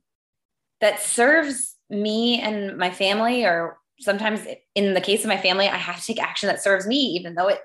that 0.81 1.01
serves 1.01 1.77
me 1.91 2.41
and 2.41 2.79
my 2.79 2.91
family, 2.91 3.45
or 3.45 3.79
sometimes 3.99 4.41
in 4.75 4.95
the 4.95 5.01
case 5.01 5.25
of 5.25 5.29
my 5.29 5.37
family, 5.37 5.69
I 5.69 5.77
have 5.77 6.01
to 6.01 6.07
take 6.07 6.23
action 6.23 6.47
that 6.47 6.63
serves 6.63 6.87
me, 6.87 6.97
even 6.97 7.35
though 7.35 7.49
it 7.49 7.61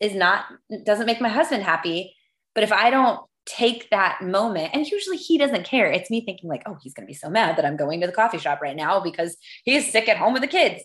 is 0.00 0.14
not, 0.14 0.44
doesn't 0.84 1.06
make 1.06 1.20
my 1.20 1.28
husband 1.28 1.62
happy. 1.62 2.14
But 2.54 2.64
if 2.64 2.72
I 2.72 2.90
don't 2.90 3.20
take 3.46 3.90
that 3.90 4.22
moment, 4.22 4.70
and 4.74 4.86
usually 4.86 5.16
he 5.16 5.38
doesn't 5.38 5.64
care, 5.64 5.90
it's 5.90 6.10
me 6.10 6.24
thinking, 6.24 6.48
like, 6.48 6.62
oh, 6.66 6.78
he's 6.80 6.94
going 6.94 7.06
to 7.06 7.10
be 7.10 7.14
so 7.14 7.30
mad 7.30 7.56
that 7.56 7.64
I'm 7.64 7.76
going 7.76 8.00
to 8.00 8.06
the 8.06 8.12
coffee 8.12 8.38
shop 8.38 8.60
right 8.62 8.76
now 8.76 9.00
because 9.00 9.36
he's 9.64 9.90
sick 9.90 10.08
at 10.08 10.18
home 10.18 10.32
with 10.32 10.42
the 10.42 10.48
kids. 10.48 10.84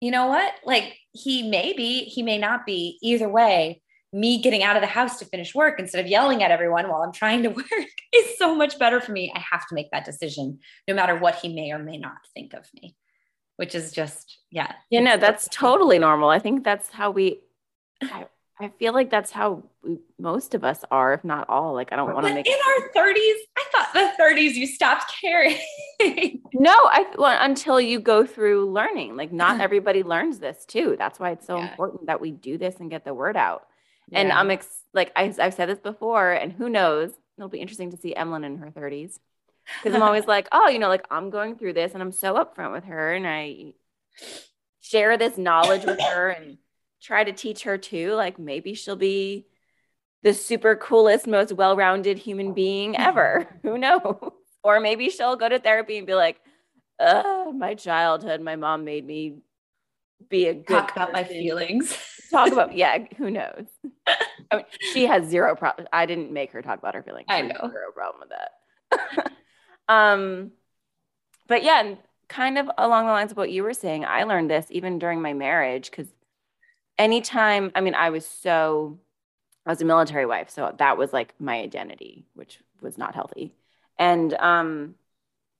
You 0.00 0.10
know 0.10 0.28
what? 0.28 0.52
Like, 0.64 0.96
he 1.12 1.50
may 1.50 1.74
be, 1.74 2.04
he 2.04 2.22
may 2.22 2.38
not 2.38 2.64
be. 2.64 2.98
Either 3.02 3.28
way, 3.28 3.82
me 4.12 4.40
getting 4.40 4.62
out 4.62 4.76
of 4.76 4.82
the 4.82 4.88
house 4.88 5.18
to 5.18 5.24
finish 5.24 5.54
work 5.54 5.78
instead 5.78 6.02
of 6.02 6.10
yelling 6.10 6.42
at 6.42 6.50
everyone 6.50 6.88
while 6.88 7.02
I'm 7.02 7.12
trying 7.12 7.42
to 7.42 7.48
work 7.50 7.66
is 8.14 8.38
so 8.38 8.54
much 8.54 8.78
better 8.78 9.00
for 9.00 9.12
me. 9.12 9.32
I 9.34 9.40
have 9.52 9.66
to 9.68 9.74
make 9.74 9.90
that 9.90 10.04
decision 10.04 10.60
no 10.86 10.94
matter 10.94 11.16
what 11.16 11.36
he 11.36 11.54
may 11.54 11.72
or 11.72 11.78
may 11.78 11.98
not 11.98 12.18
think 12.34 12.54
of 12.54 12.66
me, 12.74 12.96
which 13.56 13.74
is 13.74 13.92
just, 13.92 14.38
yeah. 14.50 14.72
You 14.90 15.00
know, 15.02 15.16
that's 15.16 15.48
totally 15.50 15.98
normal. 15.98 16.30
I 16.30 16.38
think 16.38 16.64
that's 16.64 16.88
how 16.88 17.10
we, 17.10 17.40
I, 18.02 18.26
I 18.60 18.68
feel 18.78 18.92
like 18.92 19.10
that's 19.10 19.30
how 19.30 19.62
we, 19.84 19.98
most 20.18 20.54
of 20.54 20.64
us 20.64 20.84
are, 20.90 21.12
if 21.12 21.22
not 21.22 21.48
all. 21.48 21.74
Like, 21.74 21.92
I 21.92 21.96
don't 21.96 22.12
want 22.12 22.26
to 22.26 22.34
make 22.34 22.46
in 22.46 22.54
our 22.54 23.04
30s. 23.04 23.34
I 23.56 23.64
thought 23.70 23.92
the 23.92 24.22
30s 24.22 24.54
you 24.54 24.66
stopped 24.66 25.12
caring. 25.20 25.58
no, 26.54 26.72
I 26.72 27.06
well, 27.16 27.38
until 27.40 27.80
you 27.80 28.00
go 28.00 28.26
through 28.26 28.72
learning. 28.72 29.16
Like, 29.16 29.32
not 29.32 29.60
everybody 29.60 30.02
learns 30.02 30.38
this 30.38 30.64
too. 30.64 30.96
That's 30.98 31.20
why 31.20 31.32
it's 31.32 31.46
so 31.46 31.58
yeah. 31.58 31.70
important 31.70 32.06
that 32.06 32.20
we 32.20 32.32
do 32.32 32.58
this 32.58 32.76
and 32.80 32.90
get 32.90 33.04
the 33.04 33.14
word 33.14 33.36
out. 33.36 33.66
Yeah. 34.10 34.20
And 34.20 34.32
I'm 34.32 34.50
ex- 34.50 34.84
like 34.94 35.12
I, 35.16 35.32
have 35.38 35.54
said 35.54 35.68
this 35.68 35.78
before, 35.78 36.32
and 36.32 36.52
who 36.52 36.68
knows? 36.68 37.10
It'll 37.36 37.48
be 37.48 37.60
interesting 37.60 37.90
to 37.90 37.96
see 37.96 38.14
Emlyn 38.14 38.44
in 38.44 38.58
her 38.58 38.70
30s 38.70 39.18
because 39.82 39.94
I'm 39.94 40.02
always 40.02 40.26
like, 40.28 40.48
oh, 40.52 40.68
you 40.68 40.78
know, 40.78 40.88
like 40.88 41.06
I'm 41.10 41.30
going 41.30 41.56
through 41.56 41.74
this, 41.74 41.94
and 41.94 42.02
I'm 42.02 42.12
so 42.12 42.34
upfront 42.34 42.72
with 42.72 42.84
her, 42.84 43.14
and 43.14 43.26
I 43.26 43.74
share 44.80 45.16
this 45.16 45.36
knowledge 45.36 45.84
with 45.84 46.00
her, 46.00 46.30
and 46.30 46.58
try 47.02 47.24
to 47.24 47.32
teach 47.32 47.64
her 47.64 47.78
too. 47.78 48.14
Like 48.14 48.38
maybe 48.38 48.74
she'll 48.74 48.96
be 48.96 49.46
the 50.22 50.34
super 50.34 50.74
coolest, 50.76 51.26
most 51.26 51.52
well-rounded 51.52 52.18
human 52.18 52.54
being 52.54 52.96
ever. 52.96 53.46
who 53.62 53.78
knows? 53.78 54.32
Or 54.62 54.80
maybe 54.80 55.10
she'll 55.10 55.36
go 55.36 55.48
to 55.48 55.58
therapy 55.58 55.98
and 55.98 56.06
be 56.06 56.14
like, 56.14 56.40
uh, 56.98 57.46
my 57.54 57.74
childhood, 57.74 58.40
my 58.40 58.56
mom 58.56 58.84
made 58.84 59.06
me 59.06 59.36
be 60.28 60.48
a 60.48 60.54
good 60.54 60.66
talk 60.66 60.92
about 60.92 61.12
my 61.12 61.24
feelings. 61.24 61.96
talk 62.30 62.52
about 62.52 62.74
yeah, 62.76 62.98
who 63.16 63.30
knows? 63.30 63.66
I 64.50 64.56
mean, 64.56 64.64
she 64.92 65.06
has 65.06 65.26
zero 65.28 65.54
problem. 65.54 65.88
I 65.92 66.06
didn't 66.06 66.32
make 66.32 66.52
her 66.52 66.62
talk 66.62 66.78
about 66.78 66.94
her 66.94 67.02
feelings. 67.02 67.26
I 67.28 67.42
know 67.42 67.54
zero 67.60 67.92
problem 67.94 68.28
with 68.28 69.00
that. 69.18 69.32
um, 69.88 70.52
but 71.46 71.62
yeah, 71.62 71.80
and 71.80 71.98
kind 72.28 72.58
of 72.58 72.70
along 72.78 73.06
the 73.06 73.12
lines 73.12 73.30
of 73.30 73.36
what 73.36 73.50
you 73.50 73.62
were 73.62 73.74
saying, 73.74 74.04
I 74.04 74.24
learned 74.24 74.50
this 74.50 74.66
even 74.70 74.98
during 74.98 75.22
my 75.22 75.32
marriage 75.32 75.90
because 75.90 76.08
anytime, 76.98 77.72
I 77.74 77.80
mean, 77.80 77.94
I 77.94 78.10
was 78.10 78.26
so 78.26 78.98
I 79.66 79.70
was 79.70 79.82
a 79.82 79.84
military 79.84 80.26
wife, 80.26 80.48
so 80.50 80.74
that 80.78 80.96
was 80.96 81.12
like 81.12 81.34
my 81.38 81.60
identity, 81.60 82.24
which 82.34 82.60
was 82.80 82.96
not 82.96 83.14
healthy. 83.14 83.54
And 83.98 84.32
um, 84.34 84.94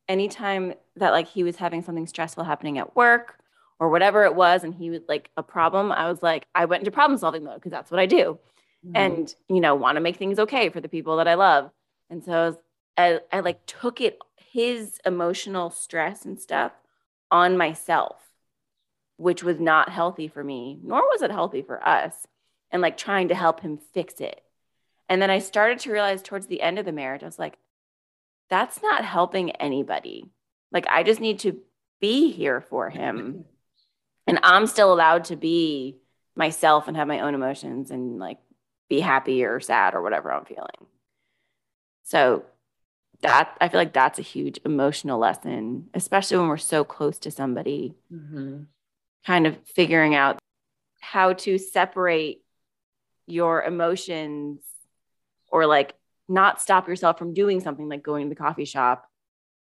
anytime 0.09 0.75
that 0.97 1.11
like 1.11 1.29
he 1.29 1.45
was 1.45 1.57
having 1.57 1.83
something 1.83 2.07
stressful 2.07 2.45
happening 2.45 2.79
at 2.79 2.97
work 2.97 3.39
or 3.81 3.89
whatever 3.89 4.25
it 4.25 4.35
was 4.35 4.65
and 4.65 4.75
he 4.75 4.91
was 4.91 5.03
like 5.09 5.31
a 5.37 5.43
problem 5.43 5.93
i 5.93 6.09
was 6.09 6.23
like 6.23 6.47
i 6.55 6.65
went 6.65 6.81
into 6.81 6.91
problem 6.91 7.19
solving 7.19 7.45
mode 7.45 7.55
because 7.55 7.73
that's 7.73 7.91
what 7.91 8.01
i 8.01 8.07
do. 8.07 8.39
Mm-hmm. 8.87 8.97
and 8.97 9.35
you 9.49 9.61
know 9.61 9.75
want 9.75 9.97
to 9.97 10.01
make 10.01 10.17
things 10.17 10.39
okay 10.39 10.69
for 10.69 10.81
the 10.81 10.89
people 10.89 11.17
that 11.17 11.27
i 11.27 11.35
love. 11.35 11.71
And 12.11 12.25
so 12.25 12.33
I, 12.33 12.47
was, 12.47 12.57
I, 12.97 13.21
I 13.33 13.41
like 13.41 13.67
took 13.67 14.01
it 14.01 14.19
his 14.37 15.01
emotional 15.05 15.71
stress 15.71 16.25
and 16.25 16.41
stuff 16.41 16.73
on 17.31 17.57
myself 17.57 18.17
which 19.17 19.43
was 19.43 19.59
not 19.59 19.89
healthy 19.89 20.29
for 20.29 20.45
me 20.45 20.79
nor 20.83 21.01
was 21.03 21.23
it 21.23 21.31
healthy 21.31 21.63
for 21.63 21.87
us 21.87 22.27
and 22.71 22.81
like 22.81 22.97
trying 22.97 23.29
to 23.29 23.35
help 23.35 23.61
him 23.61 23.79
fix 23.79 24.21
it. 24.21 24.43
And 25.09 25.21
then 25.21 25.31
i 25.31 25.39
started 25.41 25.81
to 25.81 25.93
realize 25.93 26.23
towards 26.23 26.47
the 26.47 26.63
end 26.63 26.79
of 26.79 26.85
the 26.85 26.93
marriage 26.93 27.23
i 27.23 27.27
was 27.27 27.39
like 27.39 27.59
that's 28.49 28.81
not 28.81 29.05
helping 29.05 29.51
anybody. 29.53 30.31
Like 30.71 30.87
i 30.89 31.03
just 31.03 31.21
need 31.21 31.41
to 31.41 31.59
be 32.01 32.31
here 32.31 32.61
for 32.61 32.91
him 32.91 33.45
and 34.29 34.39
I'm 34.43 34.67
still 34.67 34.93
allowed 34.93 35.25
to 35.25 35.37
be 35.37 35.97
myself 36.37 36.87
and 36.87 36.97
have 36.97 37.09
my 37.09 37.21
own 37.21 37.35
emotions 37.35 37.91
and 37.91 38.19
like 38.19 38.39
be 38.89 39.01
happy 39.01 39.45
or 39.45 39.59
sad 39.59 39.95
or 39.95 40.03
whatever 40.03 40.31
I'm 40.31 40.45
feeling. 40.45 40.87
So 42.05 42.45
that 43.23 43.57
I 43.61 43.69
feel 43.69 43.81
like 43.81 43.95
that's 43.95 44.19
a 44.19 44.23
huge 44.23 44.61
emotional 44.65 45.19
lesson, 45.19 45.89
especially 45.95 46.37
when 46.37 46.49
we're 46.49 46.59
so 46.59 46.85
close 46.85 47.19
to 47.21 47.31
somebody. 47.31 47.95
Mm-hmm. 48.13 48.65
Kind 49.27 49.47
of 49.47 49.59
figuring 49.67 50.15
out 50.15 50.39
how 51.01 51.33
to 51.33 51.59
separate 51.59 52.43
your 53.27 53.63
emotions 53.63 54.61
or 55.51 55.67
like 55.67 55.95
not 56.29 56.61
stop 56.61 56.87
yourself 56.87 57.19
from 57.19 57.33
doing 57.33 57.61
something 57.61 57.89
like 57.89 58.03
going 58.03 58.27
to 58.27 58.35
the 58.35 58.41
coffee 58.41 58.67
shop 58.67 59.09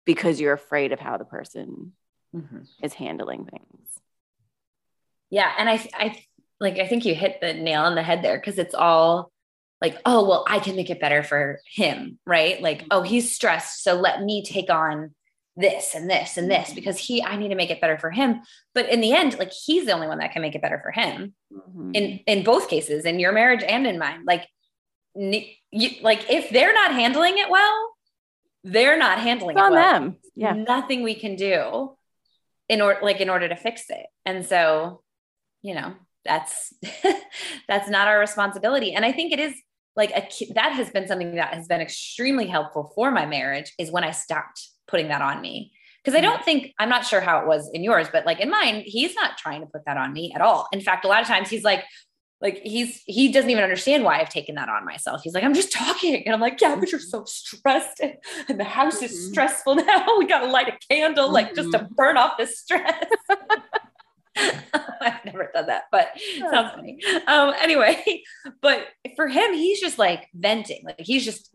because 0.05 0.39
you're 0.39 0.53
afraid 0.53 0.91
of 0.91 0.99
how 0.99 1.17
the 1.17 1.25
person 1.25 1.93
mm-hmm. 2.35 2.61
is 2.83 2.93
handling 2.93 3.45
things 3.45 4.01
yeah 5.29 5.51
and 5.57 5.69
i 5.69 5.89
i 5.93 6.15
like 6.59 6.79
I 6.79 6.87
think 6.87 7.05
you 7.05 7.15
hit 7.15 7.39
the 7.41 7.53
nail 7.53 7.81
on 7.81 7.95
the 7.95 8.03
head 8.03 8.23
there 8.23 8.37
because 8.37 8.57
it's 8.57 8.75
all 8.75 9.31
like, 9.81 9.97
oh, 10.05 10.27
well, 10.27 10.45
I 10.47 10.59
can 10.59 10.75
make 10.75 10.89
it 10.89 11.01
better 11.01 11.21
for 11.21 11.59
him, 11.71 12.17
right? 12.25 12.61
Like, 12.61 12.85
oh, 12.91 13.01
he's 13.01 13.35
stressed. 13.35 13.83
So 13.83 13.95
let 13.95 14.21
me 14.21 14.43
take 14.43 14.69
on 14.69 15.13
this 15.57 15.93
and 15.95 16.09
this 16.09 16.37
and 16.37 16.49
this 16.49 16.73
because 16.73 16.97
he, 16.97 17.21
I 17.23 17.35
need 17.35 17.49
to 17.49 17.55
make 17.55 17.69
it 17.69 17.81
better 17.81 17.97
for 17.97 18.09
him. 18.09 18.41
But 18.73 18.89
in 18.89 19.01
the 19.01 19.13
end, 19.13 19.37
like 19.37 19.51
he's 19.51 19.85
the 19.85 19.91
only 19.91 20.07
one 20.07 20.19
that 20.19 20.31
can 20.31 20.41
make 20.41 20.55
it 20.55 20.61
better 20.61 20.79
for 20.81 20.91
him 20.91 21.33
mm-hmm. 21.53 21.91
in, 21.93 22.19
in 22.25 22.43
both 22.43 22.69
cases, 22.69 23.05
in 23.05 23.19
your 23.19 23.31
marriage 23.31 23.63
and 23.67 23.85
in 23.85 23.99
mine. 23.99 24.23
Like, 24.25 24.47
you, 25.13 25.89
like 26.01 26.29
if 26.29 26.49
they're 26.49 26.73
not 26.73 26.93
handling 26.93 27.37
it 27.37 27.49
well, 27.49 27.93
they're 28.63 28.97
not 28.97 29.19
handling 29.19 29.57
it's 29.57 29.61
it 29.61 29.65
on 29.65 29.71
well. 29.73 29.93
them. 29.93 30.15
Yeah. 30.35 30.53
Nothing 30.53 31.03
we 31.03 31.15
can 31.15 31.35
do 31.35 31.95
in 32.67 32.81
order, 32.81 32.99
like 33.03 33.21
in 33.21 33.29
order 33.29 33.47
to 33.47 33.55
fix 33.55 33.89
it. 33.89 34.05
And 34.25 34.45
so, 34.45 35.03
you 35.65 35.73
know, 35.73 35.95
that's 36.25 36.73
that's 37.67 37.89
not 37.89 38.07
our 38.07 38.19
responsibility 38.19 38.93
and 38.93 39.05
i 39.05 39.11
think 39.11 39.31
it 39.31 39.39
is 39.39 39.53
like 39.95 40.11
a 40.11 40.27
that 40.53 40.73
has 40.73 40.89
been 40.89 41.07
something 41.07 41.35
that 41.35 41.53
has 41.53 41.67
been 41.67 41.79
extremely 41.79 42.47
helpful 42.47 42.91
for 42.95 43.11
my 43.11 43.25
marriage 43.25 43.71
is 43.79 43.91
when 43.91 44.03
i 44.03 44.11
stopped 44.11 44.67
putting 44.87 45.07
that 45.07 45.21
on 45.21 45.39
me 45.39 45.71
because 46.03 46.17
i 46.17 46.21
don't 46.21 46.43
think 46.43 46.73
i'm 46.79 46.89
not 46.89 47.05
sure 47.05 47.21
how 47.21 47.39
it 47.39 47.47
was 47.47 47.69
in 47.73 47.83
yours 47.83 48.07
but 48.11 48.25
like 48.25 48.41
in 48.41 48.49
mine 48.49 48.83
he's 48.85 49.15
not 49.15 49.37
trying 49.37 49.61
to 49.61 49.67
put 49.67 49.85
that 49.85 49.97
on 49.97 50.11
me 50.11 50.33
at 50.35 50.41
all 50.41 50.67
in 50.73 50.81
fact 50.81 51.05
a 51.05 51.07
lot 51.07 51.21
of 51.21 51.27
times 51.27 51.49
he's 51.49 51.63
like 51.63 51.83
like 52.41 52.59
he's 52.63 53.01
he 53.05 53.31
doesn't 53.31 53.49
even 53.49 53.63
understand 53.63 54.03
why 54.03 54.19
I've 54.19 54.29
taken 54.29 54.55
that 54.55 54.67
on 54.67 54.83
myself. 54.83 55.21
He's 55.23 55.33
like, 55.33 55.45
I'm 55.45 55.53
just 55.53 55.71
talking. 55.71 56.21
And 56.25 56.35
I'm 56.35 56.41
like, 56.41 56.59
yeah, 56.59 56.75
but 56.75 56.91
you're 56.91 56.99
so 56.99 57.23
stressed 57.23 58.01
and, 58.01 58.15
and 58.49 58.59
the 58.59 58.65
house 58.65 59.01
is 59.01 59.13
mm-hmm. 59.13 59.31
stressful 59.31 59.75
now. 59.75 60.05
We 60.19 60.27
gotta 60.27 60.47
light 60.47 60.67
a 60.67 60.77
candle, 60.93 61.31
like 61.31 61.55
just 61.55 61.71
to 61.71 61.79
mm-hmm. 61.79 61.93
burn 61.95 62.17
off 62.17 62.33
the 62.37 62.45
stress. 62.45 63.05
I've 65.01 65.23
never 65.25 65.49
done 65.53 65.67
that, 65.67 65.83
but 65.91 66.09
sounds 66.39 66.73
funny. 66.73 66.99
Um, 67.27 67.53
anyway, 67.61 68.23
but 68.61 68.87
for 69.15 69.27
him, 69.27 69.53
he's 69.53 69.79
just 69.79 69.97
like 69.97 70.27
venting. 70.33 70.81
Like 70.83 70.99
he's 70.99 71.23
just 71.23 71.51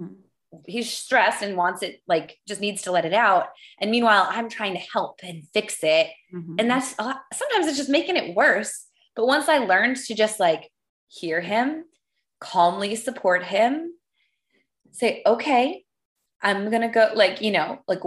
he's 0.67 0.93
stressed 0.93 1.43
and 1.43 1.57
wants 1.57 1.83
it 1.83 2.01
like 2.09 2.37
just 2.49 2.61
needs 2.61 2.83
to 2.83 2.93
let 2.93 3.05
it 3.05 3.13
out. 3.13 3.49
And 3.81 3.91
meanwhile, 3.91 4.27
I'm 4.29 4.49
trying 4.49 4.75
to 4.75 4.81
help 4.81 5.21
and 5.23 5.45
fix 5.53 5.79
it. 5.83 6.09
Mm-hmm. 6.35 6.57
And 6.59 6.71
that's 6.71 6.95
sometimes 6.97 7.67
it's 7.67 7.77
just 7.77 7.91
making 7.91 8.17
it 8.17 8.35
worse. 8.35 8.87
But 9.17 9.27
once 9.27 9.49
I 9.49 9.59
learned 9.59 9.97
to 9.97 10.15
just 10.15 10.41
like 10.41 10.71
hear 11.09 11.41
him, 11.41 11.85
calmly 12.41 12.97
support 12.97 13.45
him, 13.45 13.93
say, 14.93 15.23
okay, 15.27 15.85
I'm 16.43 16.71
gonna 16.71 16.91
go 16.91 17.11
like 17.15 17.43
you 17.43 17.51
know 17.51 17.81
like 17.87 18.01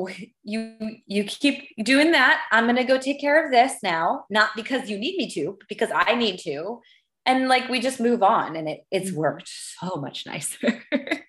you 0.44 0.75
you 1.06 1.24
keep 1.24 1.63
doing 1.84 2.12
that. 2.12 2.42
I'm 2.52 2.66
gonna 2.66 2.84
go 2.84 2.98
take 2.98 3.22
care 3.22 3.46
of 3.46 3.52
this 3.52 3.74
now 3.84 4.25
not 4.30 4.52
because 4.56 4.90
you 4.90 4.98
need 4.98 5.18
me 5.18 5.30
to 5.32 5.56
but 5.60 5.68
because 5.68 5.90
I 5.94 6.16
need 6.16 6.40
to. 6.40 6.82
And 7.25 7.48
like 7.48 7.70
we 7.70 7.80
just 7.80 8.00
move 8.00 8.24
on 8.24 8.56
and 8.56 8.68
it 8.68 8.86
it's 8.92 9.12
mm-hmm. 9.12 9.20
worked 9.20 9.50
so 9.50 9.96
much 9.98 10.25
nicer. 10.25 10.84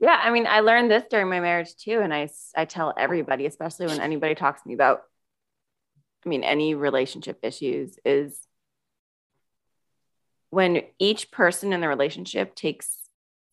Yeah 0.00 0.20
I 0.22 0.30
mean 0.30 0.46
I 0.46 0.60
learned 0.60 0.90
this 0.90 1.04
during 1.10 1.28
my 1.28 1.40
marriage 1.40 1.74
too 1.76 2.00
and 2.00 2.14
I 2.14 2.28
I 2.56 2.64
tell 2.66 2.94
everybody 2.96 3.46
especially 3.46 3.86
when 3.86 4.00
anybody 4.00 4.34
talks 4.34 4.62
to 4.62 4.68
me 4.68 4.74
about 4.74 5.00
I 6.24 6.28
mean 6.28 6.44
any 6.44 6.74
relationship 6.74 7.40
issues 7.42 7.98
is 8.04 8.38
when 10.50 10.82
each 10.98 11.30
person 11.30 11.72
in 11.72 11.80
the 11.80 11.88
relationship 11.88 12.54
takes 12.54 12.97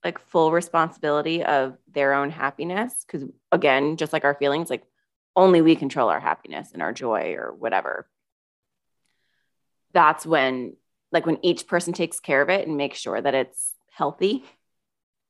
like 0.06 0.20
full 0.20 0.52
responsibility 0.52 1.44
of 1.44 1.78
their 1.92 2.14
own 2.14 2.30
happiness 2.30 2.94
because 3.06 3.28
again 3.52 3.98
just 3.98 4.14
like 4.14 4.24
our 4.24 4.36
feelings 4.36 4.70
like 4.70 4.84
only 5.36 5.62
we 5.62 5.76
control 5.76 6.08
our 6.08 6.20
happiness 6.22 6.70
and 6.72 6.82
our 6.82 6.94
joy 6.94 7.36
or 7.38 7.54
whatever. 7.54 8.08
That's 9.92 10.26
when 10.26 10.78
like 11.12 11.26
when 11.26 11.40
each 11.44 11.68
person 11.68 11.92
takes 11.92 12.22
care 12.22 12.42
of 12.42 12.50
it 12.50 12.68
and 12.68 12.78
makes 12.78 13.00
sure 13.00 13.20
that 13.20 13.36
it's 13.36 13.74
healthy 13.92 14.46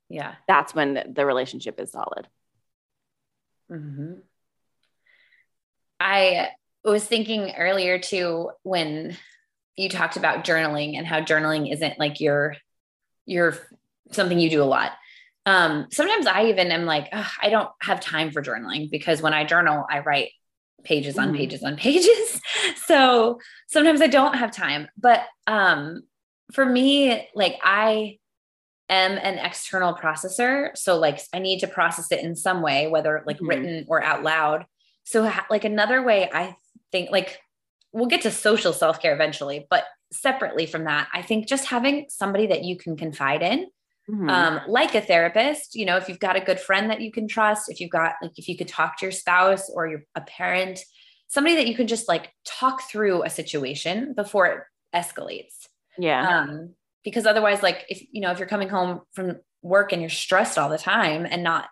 yeah. 0.09 0.35
that's 0.47 0.73
when 0.73 0.93
the, 0.93 1.05
the 1.11 1.25
relationship 1.25 1.79
is 1.79 1.91
solid. 1.91 2.27
Mm-hmm. 3.71 4.13
i 5.99 6.49
was 6.83 7.03
thinking 7.03 7.55
earlier 7.57 7.97
too 7.97 8.51
when 8.61 9.17
you 9.75 9.89
talked 9.89 10.17
about 10.17 10.45
journaling 10.45 10.95
and 10.95 11.07
how 11.07 11.21
journaling 11.21 11.73
isn't 11.73 11.97
like 11.97 12.19
your 12.19 12.55
your 13.25 13.57
something 14.11 14.39
you 14.39 14.49
do 14.49 14.63
a 14.63 14.65
lot. 14.65 14.91
Um, 15.45 15.87
sometimes 15.91 16.25
I 16.25 16.45
even 16.45 16.71
am 16.71 16.85
like, 16.85 17.07
I 17.13 17.49
don't 17.49 17.69
have 17.81 17.99
time 17.99 18.31
for 18.31 18.41
journaling 18.41 18.89
because 18.89 19.21
when 19.21 19.33
I 19.33 19.45
journal, 19.45 19.85
I 19.89 19.99
write 19.99 20.31
pages 20.83 21.17
on 21.17 21.33
mm. 21.33 21.37
pages 21.37 21.63
on 21.63 21.75
pages. 21.77 22.41
so 22.85 23.39
sometimes 23.67 24.01
I 24.01 24.07
don't 24.07 24.35
have 24.35 24.51
time. 24.51 24.87
But 24.97 25.23
um, 25.47 26.03
for 26.53 26.65
me, 26.65 27.27
like 27.35 27.57
I 27.63 28.19
am 28.89 29.13
an 29.13 29.39
external 29.39 29.95
processor. 29.95 30.75
So 30.77 30.97
like 30.97 31.19
I 31.33 31.39
need 31.39 31.59
to 31.59 31.67
process 31.67 32.11
it 32.11 32.23
in 32.23 32.35
some 32.35 32.61
way, 32.61 32.87
whether 32.87 33.23
like 33.25 33.37
mm-hmm. 33.37 33.47
written 33.47 33.85
or 33.87 34.03
out 34.03 34.23
loud. 34.23 34.65
So 35.03 35.31
like 35.49 35.65
another 35.65 36.01
way 36.01 36.29
I 36.31 36.55
think 36.91 37.11
like 37.11 37.39
we'll 37.91 38.07
get 38.07 38.21
to 38.21 38.31
social 38.31 38.73
self-care 38.73 39.13
eventually, 39.13 39.65
but 39.69 39.85
separately 40.11 40.65
from 40.65 40.85
that, 40.85 41.07
I 41.13 41.21
think 41.21 41.47
just 41.47 41.65
having 41.65 42.05
somebody 42.09 42.47
that 42.47 42.63
you 42.63 42.77
can 42.77 42.97
confide 42.97 43.41
in 43.41 43.67
Mm-hmm. 44.09 44.29
Um, 44.29 44.61
like 44.67 44.93
a 44.93 45.01
therapist, 45.01 45.73
you 45.73 45.83
know, 45.83 45.97
if 45.97 46.07
you've 46.07 46.19
got 46.19 46.35
a 46.35 46.39
good 46.39 46.59
friend 46.59 46.91
that 46.91 47.01
you 47.01 47.11
can 47.11 47.27
trust, 47.27 47.71
if 47.71 47.79
you've 47.79 47.89
got 47.89 48.13
like 48.21 48.37
if 48.37 48.47
you 48.47 48.55
could 48.55 48.67
talk 48.67 48.97
to 48.97 49.05
your 49.05 49.11
spouse 49.11 49.67
or 49.69 49.87
your 49.87 50.03
a 50.13 50.21
parent, 50.21 50.79
somebody 51.27 51.55
that 51.55 51.67
you 51.67 51.75
can 51.75 51.87
just 51.87 52.07
like 52.07 52.31
talk 52.45 52.83
through 52.83 53.23
a 53.23 53.29
situation 53.31 54.13
before 54.13 54.45
it 54.45 54.59
escalates. 54.95 55.67
Yeah. 55.97 56.41
Um, 56.41 56.75
because 57.03 57.25
otherwise, 57.25 57.63
like 57.63 57.85
if 57.89 58.03
you 58.11 58.21
know, 58.21 58.31
if 58.31 58.37
you're 58.37 58.47
coming 58.47 58.69
home 58.69 59.01
from 59.13 59.37
work 59.63 59.91
and 59.91 60.01
you're 60.03 60.09
stressed 60.09 60.59
all 60.59 60.69
the 60.69 60.77
time 60.77 61.25
and 61.29 61.43
not 61.43 61.67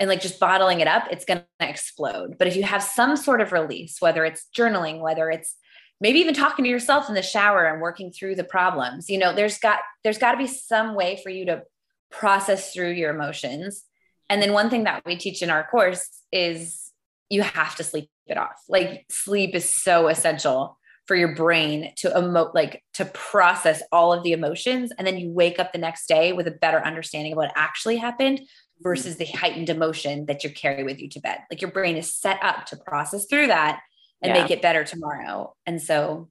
and 0.00 0.08
like 0.08 0.20
just 0.20 0.40
bottling 0.40 0.80
it 0.80 0.88
up, 0.88 1.04
it's 1.12 1.24
gonna 1.24 1.44
explode. 1.60 2.38
But 2.38 2.48
if 2.48 2.56
you 2.56 2.64
have 2.64 2.82
some 2.82 3.16
sort 3.16 3.40
of 3.40 3.52
release, 3.52 3.98
whether 4.00 4.24
it's 4.24 4.48
journaling, 4.56 5.00
whether 5.00 5.30
it's 5.30 5.54
maybe 6.00 6.18
even 6.18 6.34
talking 6.34 6.64
to 6.64 6.70
yourself 6.70 7.08
in 7.08 7.14
the 7.14 7.22
shower 7.22 7.66
and 7.66 7.80
working 7.80 8.10
through 8.10 8.34
the 8.34 8.44
problems. 8.44 9.08
You 9.10 9.18
know 9.18 9.34
there's 9.34 9.58
got 9.58 9.80
there's 10.04 10.18
got 10.18 10.32
to 10.32 10.38
be 10.38 10.46
some 10.46 10.94
way 10.94 11.20
for 11.22 11.30
you 11.30 11.46
to 11.46 11.62
process 12.10 12.72
through 12.72 12.92
your 12.92 13.14
emotions. 13.14 13.84
And 14.28 14.40
then 14.40 14.52
one 14.52 14.70
thing 14.70 14.84
that 14.84 15.04
we 15.04 15.16
teach 15.16 15.42
in 15.42 15.50
our 15.50 15.64
course 15.64 16.08
is 16.32 16.90
you 17.28 17.42
have 17.42 17.76
to 17.76 17.84
sleep 17.84 18.10
it 18.26 18.38
off. 18.38 18.62
Like 18.68 19.06
sleep 19.10 19.54
is 19.54 19.68
so 19.68 20.08
essential 20.08 20.78
for 21.06 21.16
your 21.16 21.34
brain 21.34 21.92
to 21.96 22.10
emote 22.10 22.54
like 22.54 22.84
to 22.94 23.04
process 23.04 23.82
all 23.90 24.12
of 24.12 24.22
the 24.22 24.32
emotions 24.32 24.92
and 24.96 25.04
then 25.04 25.18
you 25.18 25.28
wake 25.28 25.58
up 25.58 25.72
the 25.72 25.78
next 25.78 26.06
day 26.06 26.32
with 26.32 26.46
a 26.46 26.52
better 26.52 26.78
understanding 26.78 27.32
of 27.32 27.36
what 27.36 27.50
actually 27.56 27.96
happened 27.96 28.40
versus 28.80 29.16
the 29.16 29.26
heightened 29.26 29.68
emotion 29.68 30.26
that 30.26 30.44
you 30.44 30.50
carry 30.50 30.84
with 30.84 31.00
you 31.00 31.08
to 31.08 31.20
bed. 31.20 31.38
Like 31.50 31.60
your 31.60 31.72
brain 31.72 31.96
is 31.96 32.14
set 32.14 32.38
up 32.42 32.66
to 32.66 32.76
process 32.76 33.26
through 33.26 33.48
that 33.48 33.80
and 34.22 34.34
yeah. 34.34 34.42
make 34.42 34.50
it 34.50 34.62
better 34.62 34.84
tomorrow. 34.84 35.54
And 35.66 35.80
so, 35.80 36.30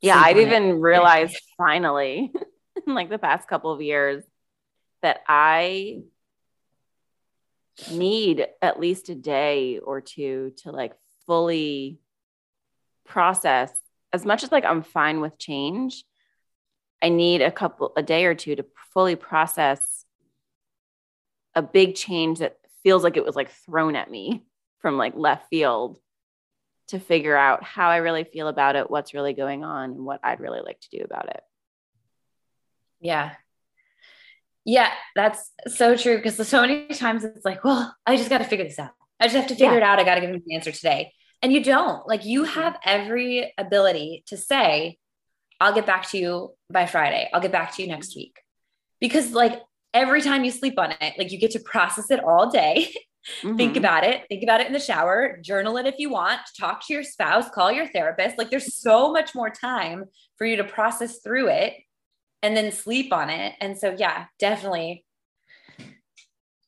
yeah, 0.00 0.18
I'd 0.18 0.38
even 0.38 0.80
realized 0.80 1.36
finally 1.56 2.32
in 2.86 2.94
like 2.94 3.08
the 3.08 3.18
past 3.18 3.48
couple 3.48 3.72
of 3.72 3.82
years 3.82 4.24
that 5.02 5.20
I 5.28 6.00
need 7.90 8.46
at 8.62 8.80
least 8.80 9.08
a 9.08 9.14
day 9.14 9.78
or 9.78 10.00
two 10.00 10.52
to 10.58 10.72
like 10.72 10.94
fully 11.26 11.98
process 13.04 13.70
as 14.12 14.24
much 14.24 14.42
as 14.42 14.52
like 14.52 14.64
I'm 14.64 14.82
fine 14.82 15.20
with 15.20 15.38
change. 15.38 16.04
I 17.02 17.10
need 17.10 17.42
a 17.42 17.50
couple 17.50 17.92
a 17.96 18.02
day 18.02 18.24
or 18.24 18.34
two 18.34 18.56
to 18.56 18.64
fully 18.94 19.16
process 19.16 20.04
a 21.54 21.62
big 21.62 21.94
change 21.94 22.38
that 22.38 22.56
feels 22.82 23.02
like 23.02 23.16
it 23.16 23.24
was 23.24 23.36
like 23.36 23.50
thrown 23.50 23.96
at 23.96 24.10
me 24.10 24.44
from 24.80 24.96
like 24.96 25.14
left 25.16 25.48
field 25.50 25.98
to 26.88 27.00
figure 27.00 27.36
out 27.36 27.64
how 27.64 27.88
I 27.88 27.96
really 27.96 28.24
feel 28.24 28.48
about 28.48 28.76
it, 28.76 28.90
what's 28.90 29.14
really 29.14 29.32
going 29.32 29.64
on, 29.64 29.90
and 29.90 30.04
what 30.04 30.20
I'd 30.22 30.40
really 30.40 30.60
like 30.60 30.80
to 30.80 30.98
do 30.98 31.04
about 31.04 31.28
it. 31.28 31.40
Yeah. 33.00 33.32
Yeah, 34.64 34.90
that's 35.14 35.50
so 35.68 35.96
true. 35.96 36.16
Because 36.16 36.48
so 36.48 36.60
many 36.60 36.88
times 36.88 37.24
it's 37.24 37.44
like, 37.44 37.64
well, 37.64 37.94
I 38.04 38.16
just 38.16 38.30
got 38.30 38.38
to 38.38 38.44
figure 38.44 38.64
this 38.64 38.78
out. 38.78 38.90
I 39.20 39.26
just 39.26 39.36
have 39.36 39.46
to 39.48 39.54
figure 39.54 39.72
yeah. 39.72 39.76
it 39.76 39.82
out. 39.82 39.98
I 39.98 40.04
got 40.04 40.16
to 40.16 40.20
give 40.20 40.30
him 40.30 40.42
the 40.44 40.54
answer 40.54 40.72
today. 40.72 41.12
And 41.42 41.52
you 41.52 41.62
don't. 41.62 42.06
Like, 42.08 42.24
you 42.24 42.42
mm-hmm. 42.42 42.60
have 42.60 42.78
every 42.84 43.52
ability 43.58 44.24
to 44.28 44.36
say, 44.36 44.98
I'll 45.60 45.74
get 45.74 45.86
back 45.86 46.08
to 46.10 46.18
you 46.18 46.54
by 46.70 46.86
Friday. 46.86 47.30
I'll 47.32 47.40
get 47.40 47.52
back 47.52 47.74
to 47.76 47.82
you 47.82 47.88
next 47.88 48.16
week. 48.16 48.40
Because, 49.00 49.32
like, 49.32 49.60
every 49.94 50.22
time 50.22 50.44
you 50.44 50.50
sleep 50.50 50.78
on 50.78 50.92
it, 51.00 51.14
like, 51.18 51.30
you 51.30 51.38
get 51.38 51.52
to 51.52 51.60
process 51.60 52.10
it 52.10 52.22
all 52.22 52.50
day. 52.50 52.92
Mm-hmm. 53.42 53.56
Think 53.56 53.76
about 53.76 54.04
it. 54.04 54.24
Think 54.28 54.42
about 54.42 54.60
it 54.60 54.66
in 54.66 54.72
the 54.72 54.80
shower. 54.80 55.38
Journal 55.42 55.76
it 55.76 55.86
if 55.86 55.96
you 55.98 56.10
want. 56.10 56.40
Talk 56.58 56.86
to 56.86 56.92
your 56.92 57.02
spouse. 57.02 57.50
Call 57.50 57.72
your 57.72 57.86
therapist. 57.88 58.38
Like 58.38 58.50
there's 58.50 58.76
so 58.76 59.12
much 59.12 59.34
more 59.34 59.50
time 59.50 60.04
for 60.36 60.46
you 60.46 60.56
to 60.56 60.64
process 60.64 61.18
through 61.22 61.48
it 61.48 61.74
and 62.42 62.56
then 62.56 62.70
sleep 62.72 63.12
on 63.12 63.30
it. 63.30 63.54
And 63.60 63.76
so, 63.76 63.94
yeah, 63.98 64.26
definitely, 64.38 65.04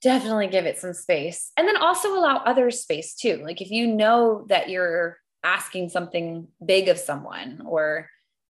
definitely 0.02 0.48
give 0.48 0.66
it 0.66 0.78
some 0.78 0.94
space. 0.94 1.52
And 1.56 1.68
then 1.68 1.76
also 1.76 2.14
allow 2.14 2.38
others 2.38 2.82
space 2.82 3.14
too. 3.14 3.40
Like 3.44 3.60
if 3.60 3.70
you 3.70 3.86
know 3.86 4.46
that 4.48 4.68
you're 4.68 5.18
asking 5.44 5.90
something 5.90 6.48
big 6.64 6.88
of 6.88 6.98
someone 6.98 7.62
or 7.64 8.08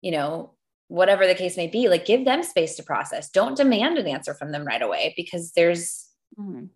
you 0.01 0.13
know, 0.13 0.55
whatever 0.89 1.27
the 1.27 1.35
case 1.35 1.57
may 1.57 1.67
be, 1.67 1.89
like 1.89 2.05
give 2.05 2.25
them 2.25 2.43
space 2.43 2.77
to 2.77 2.83
process. 2.83 3.31
Don't 3.31 3.57
demand 3.57 3.99
an 3.99 4.07
answer 4.07 4.35
from 4.35 4.51
them 4.51 4.65
right 4.65 4.83
away 4.83 5.15
because 5.17 5.53
there's 5.53 6.09
mm-hmm. 6.39 6.67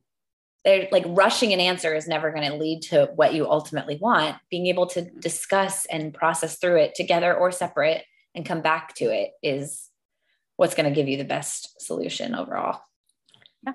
They're 0.65 0.89
like 0.91 1.05
rushing 1.07 1.53
an 1.53 1.61
answer 1.61 1.95
is 1.95 2.09
never 2.09 2.31
going 2.31 2.51
to 2.51 2.57
lead 2.57 2.83
to 2.83 3.11
what 3.15 3.35
you 3.35 3.49
ultimately 3.49 3.97
want. 3.97 4.37
Being 4.51 4.67
able 4.67 4.87
to 4.89 5.03
mm-hmm. 5.03 5.21
discuss 5.21 5.87
and 5.87 6.15
process 6.15 6.57
through 6.57 6.77
it 6.77 6.95
together 6.95 7.35
or 7.35 7.53
separate 7.53 8.05
and 8.35 8.47
come 8.47 8.63
back 8.63 8.95
to 8.95 9.05
it 9.05 9.33
is 9.43 9.91
what's 10.57 10.75
going 10.75 10.89
to 10.89 10.95
give 10.95 11.09
you 11.09 11.17
the 11.17 11.25
best 11.25 11.81
solution 11.81 12.35
overall. 12.35 12.81
Yeah. 13.67 13.73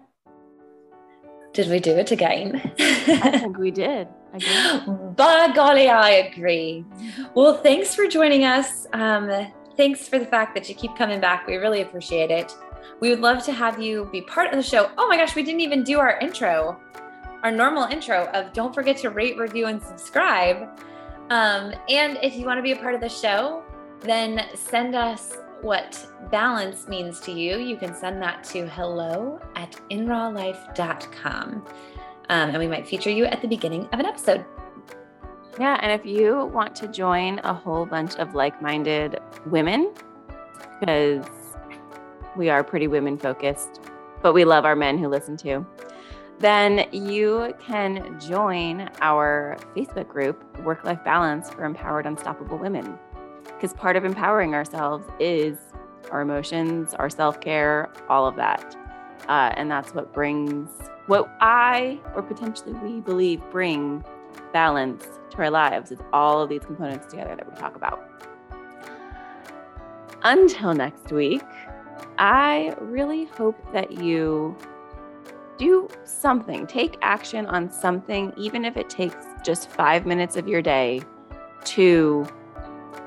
Did 1.54 1.70
we 1.70 1.80
do 1.80 1.92
it 1.92 2.12
again? 2.12 2.74
I 2.80 3.38
think 3.38 3.58
we 3.58 3.72
did. 3.72 4.08
By 5.16 5.52
golly, 5.54 5.90
I 5.90 6.10
agree. 6.10 6.86
Well, 7.36 7.58
thanks 7.58 7.96
for 7.96 8.08
joining 8.08 8.46
us. 8.46 8.88
Um, 8.94 9.48
thanks 9.76 10.08
for 10.08 10.20
the 10.20 10.26
fact 10.26 10.56
that 10.56 10.70
you 10.70 10.76
keep 10.76 10.96
coming 10.96 11.20
back. 11.20 11.48
We 11.48 11.56
really 11.56 11.82
appreciate 11.82 12.32
it. 12.32 12.54
We 13.00 13.10
would 13.10 13.20
love 13.20 13.44
to 13.46 13.52
have 13.52 13.82
you 13.82 14.10
be 14.12 14.22
part 14.22 14.48
of 14.50 14.56
the 14.56 14.64
show. 14.64 14.92
Oh 14.98 15.08
my 15.08 15.18
gosh, 15.18 15.36
we 15.36 15.44
didn't 15.44 15.62
even 15.62 15.84
do 15.84 16.00
our 16.00 16.20
intro, 16.20 16.80
our 17.44 17.52
normal 17.52 17.84
intro 17.84 18.26
of 18.34 18.54
don't 18.54 18.74
forget 18.74 18.98
to 18.98 19.10
rate, 19.10 19.38
review, 19.38 19.68
and 19.68 19.82
subscribe. 19.82 20.70
Um, 21.30 21.74
and 21.88 22.18
if 22.22 22.36
you 22.36 22.46
want 22.46 22.58
to 22.58 22.64
be 22.64 22.72
a 22.72 22.76
part 22.76 22.96
of 22.96 23.02
the 23.02 23.10
show, 23.10 23.64
then 24.02 24.46
send 24.56 24.96
us 24.96 25.38
what 25.62 26.06
balance 26.32 26.88
means 26.88 27.20
to 27.22 27.32
you. 27.32 27.58
You 27.58 27.78
can 27.78 27.94
send 27.94 28.22
that 28.22 28.44
to 28.46 28.68
hello 28.68 29.40
at 29.56 29.76
inrawlife.com. 29.92 31.66
Um, 32.30 32.50
and 32.50 32.58
we 32.58 32.68
might 32.68 32.88
feature 32.88 33.10
you 33.10 33.26
at 33.26 33.42
the 33.42 33.48
beginning 33.48 33.88
of 33.92 34.00
an 34.00 34.06
episode. 34.06 34.46
Yeah. 35.60 35.78
And 35.82 35.92
if 35.92 36.06
you 36.06 36.46
want 36.46 36.76
to 36.78 36.88
join 36.88 37.40
a 37.40 37.54
whole 37.54 37.86
bunch 37.86 38.16
of 38.16 38.36
like 38.36 38.62
minded 38.62 39.20
women, 39.46 39.94
because 40.80 41.26
we 42.36 42.50
are 42.50 42.64
pretty 42.64 42.88
women 42.88 43.18
focused, 43.18 43.82
but 44.22 44.34
we 44.34 44.46
love 44.46 44.66
our 44.66 44.76
men 44.76 44.98
who 44.98 45.08
listen 45.08 45.38
to, 45.38 45.66
then 46.40 46.88
you 46.94 47.54
can 47.60 48.18
join 48.20 48.90
our 49.02 49.58
Facebook 49.76 50.08
group, 50.08 50.58
Work 50.60 50.86
Life 50.86 51.04
Balance 51.04 51.50
for 51.50 51.66
Empowered 51.66 52.06
Unstoppable 52.06 52.58
Women. 52.58 52.98
Because 53.44 53.74
part 53.74 53.98
of 53.98 54.06
empowering 54.06 54.56
ourselves 54.56 55.06
is 55.20 55.58
our 56.12 56.22
emotions, 56.22 56.94
our 56.94 57.10
self 57.10 57.42
care, 57.42 57.92
all 58.08 58.26
of 58.26 58.38
that. 58.38 58.76
Uh, 59.28 59.54
and 59.58 59.70
that's 59.70 59.94
what 59.94 60.14
brings, 60.14 60.70
what 61.08 61.30
I 61.42 62.00
or 62.16 62.24
potentially 62.24 62.72
we 62.74 63.02
believe 63.02 63.42
bring 63.52 64.04
balance 64.54 65.06
to 65.32 65.38
our 65.40 65.52
lives 65.52 65.92
is 65.92 66.00
all 66.14 66.42
of 66.42 66.50
these 66.50 66.64
components 66.64 67.08
together 67.08 67.36
that 67.36 67.52
we 67.52 67.60
talk 67.60 67.76
about. 67.76 68.10
Until 70.24 70.74
next 70.74 71.12
week, 71.12 71.44
I 72.18 72.76
really 72.80 73.26
hope 73.26 73.58
that 73.74 73.92
you 73.92 74.56
do 75.58 75.90
something, 76.06 76.66
take 76.66 76.98
action 77.02 77.46
on 77.46 77.70
something, 77.70 78.34
even 78.38 78.64
if 78.66 78.78
it 78.78 78.90
takes 78.90 79.18
just 79.44 79.70
five 79.70 80.06
minutes 80.06 80.38
of 80.38 80.48
your 80.48 80.62
day 80.62 81.02
to 81.66 82.26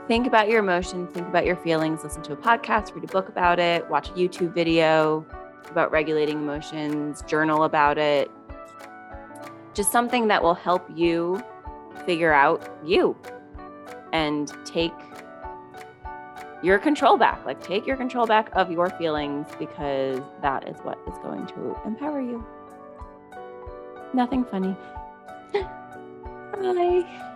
think 0.06 0.26
about 0.26 0.48
your 0.48 0.58
emotions, 0.60 1.10
think 1.12 1.26
about 1.28 1.46
your 1.46 1.56
feelings, 1.56 2.04
listen 2.04 2.22
to 2.22 2.32
a 2.32 2.36
podcast, 2.36 2.94
read 2.94 3.04
a 3.04 3.06
book 3.06 3.28
about 3.28 3.58
it, 3.58 3.88
watch 3.88 4.10
a 4.10 4.12
YouTube 4.12 4.52
video 4.52 5.24
about 5.70 5.90
regulating 5.90 6.38
emotions, 6.38 7.22
journal 7.22 7.64
about 7.64 7.96
it. 7.96 8.30
Just 9.74 9.90
something 9.90 10.28
that 10.28 10.42
will 10.42 10.54
help 10.54 10.86
you 10.94 11.42
figure 12.04 12.32
out 12.32 12.68
you 12.84 13.16
and 14.12 14.52
take 14.66 14.92
your 16.62 16.78
control 16.78 17.16
back. 17.16 17.44
Like, 17.44 17.62
take 17.62 17.86
your 17.86 17.96
control 17.96 18.26
back 18.26 18.50
of 18.54 18.70
your 18.70 18.90
feelings 18.90 19.46
because 19.58 20.20
that 20.40 20.68
is 20.68 20.76
what 20.82 20.98
is 21.08 21.18
going 21.22 21.46
to 21.48 21.76
empower 21.84 22.20
you. 22.20 22.44
Nothing 24.14 24.44
funny. 24.44 24.76
Bye. 25.52 27.28